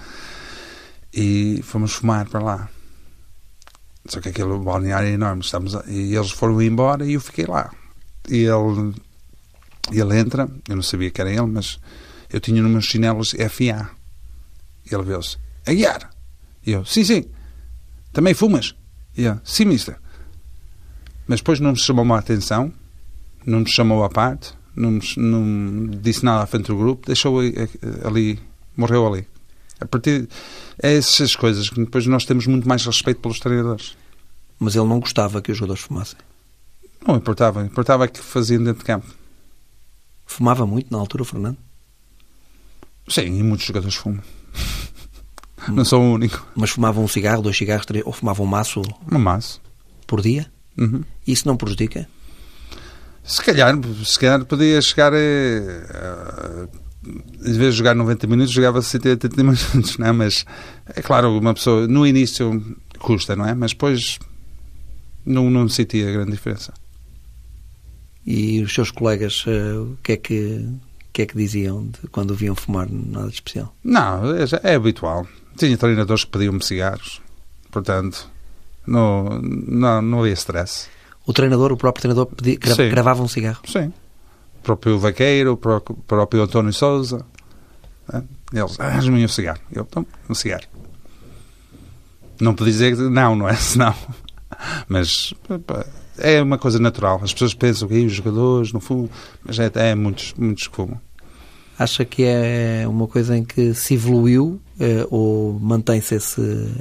E 1.14 1.62
fomos 1.64 1.94
fumar 1.94 2.28
para 2.30 2.40
lá. 2.40 2.70
Só 4.08 4.20
que 4.20 4.30
aquele 4.30 4.58
balneário 4.58 5.10
é 5.10 5.12
enorme. 5.12 5.42
Estamos 5.42 5.74
e 5.88 6.16
eles 6.16 6.32
foram 6.32 6.62
embora 6.62 7.06
e 7.06 7.14
eu 7.14 7.22
fiquei 7.22 7.46
lá. 7.46 7.70
E 8.30 8.46
ele, 8.46 8.94
ele 9.92 10.18
entra, 10.18 10.50
eu 10.68 10.76
não 10.76 10.84
sabia 10.84 11.10
que 11.10 11.22
era 11.22 11.32
ele, 11.32 11.48
mas 11.48 11.80
eu 12.32 12.40
tinha 12.40 12.62
nos 12.62 12.72
meus 12.72 12.86
chinelos 12.86 13.32
FA. 13.32 13.90
E 14.90 14.94
ele 14.94 15.04
viu-se, 15.04 15.38
Aguiar! 15.66 16.10
E 16.66 16.72
eu, 16.72 16.86
sim, 16.86 17.04
sim, 17.04 17.26
também 18.14 18.34
fumas? 18.34 18.76
Yeah. 19.18 19.42
Sim, 19.44 19.66
mister. 19.66 19.98
Mas 21.28 21.40
depois 21.40 21.60
não 21.60 21.72
nos 21.72 21.84
chamou 21.84 22.04
uma 22.04 22.18
atenção, 22.18 22.72
não 23.46 23.62
nos 23.62 23.72
chamou 23.72 24.04
à 24.04 24.10
parte, 24.10 24.54
não, 24.76 24.92
nos, 24.92 25.16
não 25.18 25.88
disse 25.88 26.24
nada 26.24 26.44
à 26.44 26.46
frente 26.46 26.68
do 26.68 26.78
grupo, 26.78 27.08
deixou 27.08 27.40
ali, 28.04 28.40
morreu 28.76 29.08
ali. 29.08 29.28
A 29.80 29.86
partir 29.86 30.28
é 30.82 30.96
essas 30.96 31.36
coisas 31.36 31.70
que 31.70 31.80
depois 31.80 32.06
nós 32.06 32.26
temos 32.26 32.46
muito 32.48 32.68
mais 32.68 32.86
respeito 32.86 33.20
pelos 33.20 33.40
treinadores. 33.40 33.98
Mas 34.60 34.76
ele 34.76 34.86
não 34.86 35.00
gostava 35.00 35.42
que 35.42 35.52
os 35.52 35.58
jogadores 35.58 35.82
fumassem? 35.82 36.20
Não 37.06 37.16
importava, 37.16 37.66
importava 37.66 38.08
que 38.08 38.20
faziam 38.20 38.64
dentro 38.64 38.80
de 38.80 38.86
campo. 38.86 39.08
Fumava 40.32 40.66
muito 40.66 40.90
na 40.90 40.98
altura, 40.98 41.26
Fernando? 41.26 41.58
Sim, 43.06 43.38
e 43.38 43.44
muitos 43.44 43.66
jogadores 43.66 43.96
fumam. 43.96 44.24
Não 45.68 45.84
sou 45.84 46.02
o 46.02 46.14
único. 46.14 46.48
Mas 46.56 46.70
fumavam 46.70 47.04
um 47.04 47.08
cigarro, 47.08 47.42
dois 47.42 47.58
cigarros, 47.58 47.86
três, 47.86 48.06
ou 48.06 48.14
fumavam 48.14 48.46
um 48.46 48.50
maço? 48.50 48.82
Um 49.12 49.20
maço. 49.20 49.62
Por 50.08 50.22
dia? 50.22 50.50
Uhum. 50.78 51.04
Isso 51.28 51.48
não 51.48 51.58
prejudica? 51.58 52.08
Se 53.24 53.44
calhar, 53.44 53.76
se 54.06 54.18
calhar 54.18 54.44
podia 54.46 54.82
chegar 54.82 55.14
a, 55.14 55.18
a 55.18 56.68
em 57.46 57.54
vez 57.54 57.74
de 57.74 57.80
jogar 57.80 57.94
90 57.94 58.26
minutos, 58.26 58.54
jogava 58.54 58.82
180 58.82 59.44
minutos, 59.44 59.98
não 60.00 60.08
é? 60.08 60.12
Mas, 60.14 60.46
é 60.96 61.02
claro, 61.02 61.38
uma 61.38 61.54
pessoa, 61.54 61.88
no 61.88 62.08
início 62.08 62.78
custa, 63.00 63.36
não 63.36 63.46
é? 63.46 63.54
Mas 63.54 63.72
depois 63.72 64.18
não, 65.26 65.50
não 65.50 65.68
sentia 65.68 66.10
grande 66.10 66.32
diferença. 66.32 66.74
E 68.26 68.62
os 68.62 68.74
seus 68.74 68.92
colegas, 68.92 69.46
uh, 69.48 69.94
o 69.94 69.98
que 70.04 70.12
é 70.14 70.18
que, 70.18 70.70
que 71.12 71.22
é 71.24 71.26
que 71.26 71.36
diziam 71.36 71.88
de, 71.88 72.08
quando 72.12 72.32
o 72.32 72.36
viam 72.36 72.56
fumar? 72.56 72.88
Nada 72.90 73.28
de 73.28 73.34
especial? 73.34 73.76
Não, 73.84 74.36
é, 74.36 74.46
é 74.64 74.76
habitual. 74.76 75.28
Tinha 75.58 75.78
treinadores 75.78 76.24
que 76.24 76.32
pediam-me 76.32 76.64
cigarros, 76.64 77.22
portanto, 77.72 78.30
não, 78.86 79.42
não, 79.42 80.02
não 80.02 80.20
havia 80.20 80.34
stress. 80.34 80.88
O 81.26 81.34
treinador, 81.34 81.72
o 81.72 81.78
próprio 81.78 82.02
treinador, 82.02 82.26
pedia, 82.28 82.58
gra, 82.58 82.90
gravava 82.90 83.22
um 83.22 83.28
cigarro? 83.28 83.62
Sim. 83.66 83.94
O 84.60 84.64
próprio 84.64 85.00
Vaqueiro, 85.00 85.54
o 85.54 85.58
próprio, 85.58 85.96
próprio 86.08 86.44
António 86.44 86.74
Souza. 86.74 87.26
É? 88.12 88.22
Eles, 88.54 88.78
ah, 88.80 89.00
um 89.00 89.28
cigarro. 89.28 89.60
Eu, 89.72 89.84
então, 89.90 90.06
um 90.30 90.34
cigarro. 90.34 90.66
Não 92.40 92.56
podia 92.56 92.74
dizer 92.74 92.98
não, 92.98 93.36
não 93.36 93.48
é? 93.48 93.56
Senão. 93.56 93.96
Mas 94.88 95.34
é 96.18 96.42
uma 96.42 96.58
coisa 96.58 96.80
natural. 96.80 97.20
As 97.24 97.34
pessoas 97.34 97.54
pensam 97.54 97.88
que 97.88 98.06
os 98.06 98.14
jogadores 98.14 98.72
não 98.74 98.80
fumam, 98.80 99.10
mas 99.44 99.60
é, 99.60 99.72
é 99.76 99.96
muitos, 99.96 100.34
muitos 100.38 100.68
que 100.68 100.76
fumam. 100.76 101.00
Acha 101.78 102.06
que 102.06 102.24
é 102.24 102.86
uma 102.88 103.08
coisa 103.08 103.36
em 103.36 103.44
que 103.44 103.74
se 103.74 103.96
evoluiu 103.96 104.62
eh, 104.80 105.08
ou 105.10 105.60
mantém-se 105.60 106.16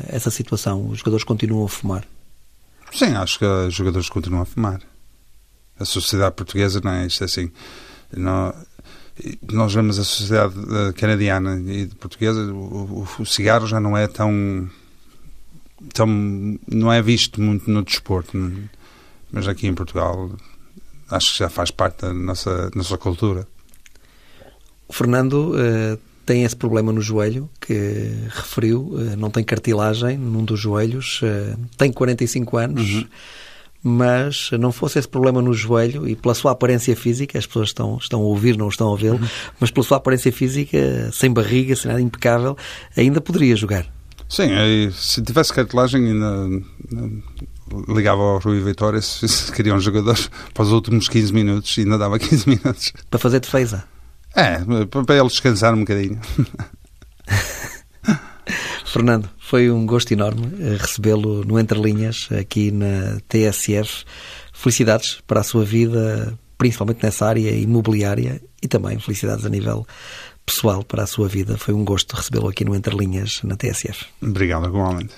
essa 0.09 0.31
situação? 0.31 0.89
Os 0.89 0.99
jogadores 0.99 1.24
continuam 1.24 1.64
a 1.64 1.68
fumar? 1.68 2.05
Sim, 2.93 3.14
acho 3.14 3.39
que 3.39 3.45
os 3.45 3.72
jogadores 3.72 4.11
continuam 4.11 4.43
a 4.43 4.45
fumar. 4.45 4.81
A 5.78 5.85
sociedade 5.87 6.35
portuguesa 6.35 6.81
não 6.85 6.91
é 6.91 7.07
isto 7.07 7.22
é 7.22 7.24
assim. 7.24 7.51
Não, 8.14 8.53
nós 9.51 9.72
vemos 9.72 9.99
a 9.99 10.05
sociedade 10.05 10.55
eh, 10.59 10.93
canadiana 10.93 11.59
e 11.72 11.87
portuguesa, 11.87 12.53
o, 12.53 13.07
o, 13.18 13.22
o 13.22 13.26
cigarro 13.26 13.66
já 13.66 13.81
não 13.81 13.97
é 13.97 14.07
tão 14.07 14.68
tão 15.95 16.07
não 16.68 16.93
é 16.93 17.01
visto 17.01 17.41
muito 17.41 17.70
no 17.70 17.83
desporto, 17.83 18.37
mas 19.33 19.49
aqui 19.49 19.66
em 19.66 19.74
Portugal 19.74 20.31
acho 21.11 21.33
que 21.33 21.39
já 21.39 21.49
faz 21.49 21.70
parte 21.70 22.03
da 22.03 22.12
nossa 22.12 22.70
nossa 22.74 22.97
cultura. 22.97 23.47
O 24.87 24.93
Fernando 24.93 25.55
uh, 25.55 25.99
tem 26.26 26.45
esse 26.45 26.57
problema 26.57 26.93
no 26.93 27.01
joelho 27.01 27.49
que 27.61 27.74
referiu, 28.28 28.89
uh, 28.93 29.16
não 29.16 29.31
tem 29.31 29.45
cartilagem 29.45 30.16
num 30.16 30.45
dos 30.45 30.59
joelhos, 30.59 31.20
uh, 31.22 31.59
tem 31.76 31.93
45 31.93 32.57
anos. 32.57 32.91
Uhum 32.91 33.09
mas 33.83 34.51
não 34.61 34.72
fosse 34.72 34.99
esse 34.99 35.09
problema 35.09 35.41
no 35.41 35.55
joelho 35.55 36.07
e 36.07 36.14
pela 36.14 36.35
sua 36.35 36.53
aparência 36.53 36.95
física, 36.95 37.39
as 37.39 37.47
pessoas 37.47 37.70
estão, 37.70 37.97
estão 37.97 38.20
a 38.20 38.24
ouvir, 38.24 38.55
não 38.57 38.68
estão 38.68 38.93
a 38.93 38.97
vê-lo, 38.97 39.18
uhum. 39.18 39.28
mas 39.59 39.70
pela 39.70 39.87
sua 39.87 39.97
aparência 39.97 40.31
física, 40.31 41.11
sem 41.12 41.33
barriga, 41.33 41.74
sem 41.74 41.91
nada 41.91 42.03
impecável, 42.03 42.57
ainda 42.95 43.20
poderia 43.22 43.57
jogar. 43.57 43.87
Sim, 44.28 44.51
se 44.93 45.22
tivesse 45.22 45.53
cartilagem 45.53 46.09
ainda 46.09 46.62
ligava 47.89 48.21
ao 48.21 48.39
Rui 48.39 48.61
Vitória 48.61 49.01
se, 49.01 49.27
se 49.29 49.53
queria 49.53 49.75
um 49.75 49.81
jogador 49.81 50.18
para 50.53 50.62
os 50.62 50.73
últimos 50.73 51.09
15 51.09 51.33
minutos 51.33 51.77
e 51.77 51.81
ainda 51.81 51.99
dava 51.99 52.18
15 52.18 52.49
minutos. 52.49 52.93
Para 53.09 53.18
fazer 53.18 53.41
defesa? 53.41 53.85
É, 54.35 54.59
para 54.89 55.16
ele 55.16 55.29
descansar 55.29 55.75
um 55.75 55.81
bocadinho. 55.81 56.21
Fernando, 58.85 59.29
foi 59.39 59.71
um 59.71 59.87
gosto 59.87 60.12
enorme 60.12 60.53
eh, 60.61 60.77
recebê-lo 60.81 61.45
no 61.45 61.59
Entre 61.59 61.81
Linhas, 61.81 62.29
aqui 62.33 62.71
na 62.73 63.21
TSF. 63.29 64.05
Felicidades 64.53 65.21
para 65.27 65.41
a 65.41 65.45
sua 65.45 65.64
vida, 65.64 66.37
principalmente 66.59 67.03
nessa 67.03 67.27
área 67.27 67.51
imobiliária 67.51 68.43
e 68.61 68.66
também 68.66 68.99
felicidades 68.99 69.47
a 69.47 69.49
nível 69.49 69.87
pessoal 70.45 70.83
para 70.83 71.05
a 71.05 71.07
sua 71.07 71.29
vida. 71.29 71.57
Foi 71.57 71.73
um 71.73 71.85
gosto 71.85 72.16
recebê-lo 72.16 72.49
aqui 72.49 72.64
no 72.64 72.75
Entre 72.75 72.95
Linhas, 72.95 73.41
na 73.45 73.57
TSF. 73.57 74.07
Obrigado, 74.21 74.66
igualmente. 74.66 75.14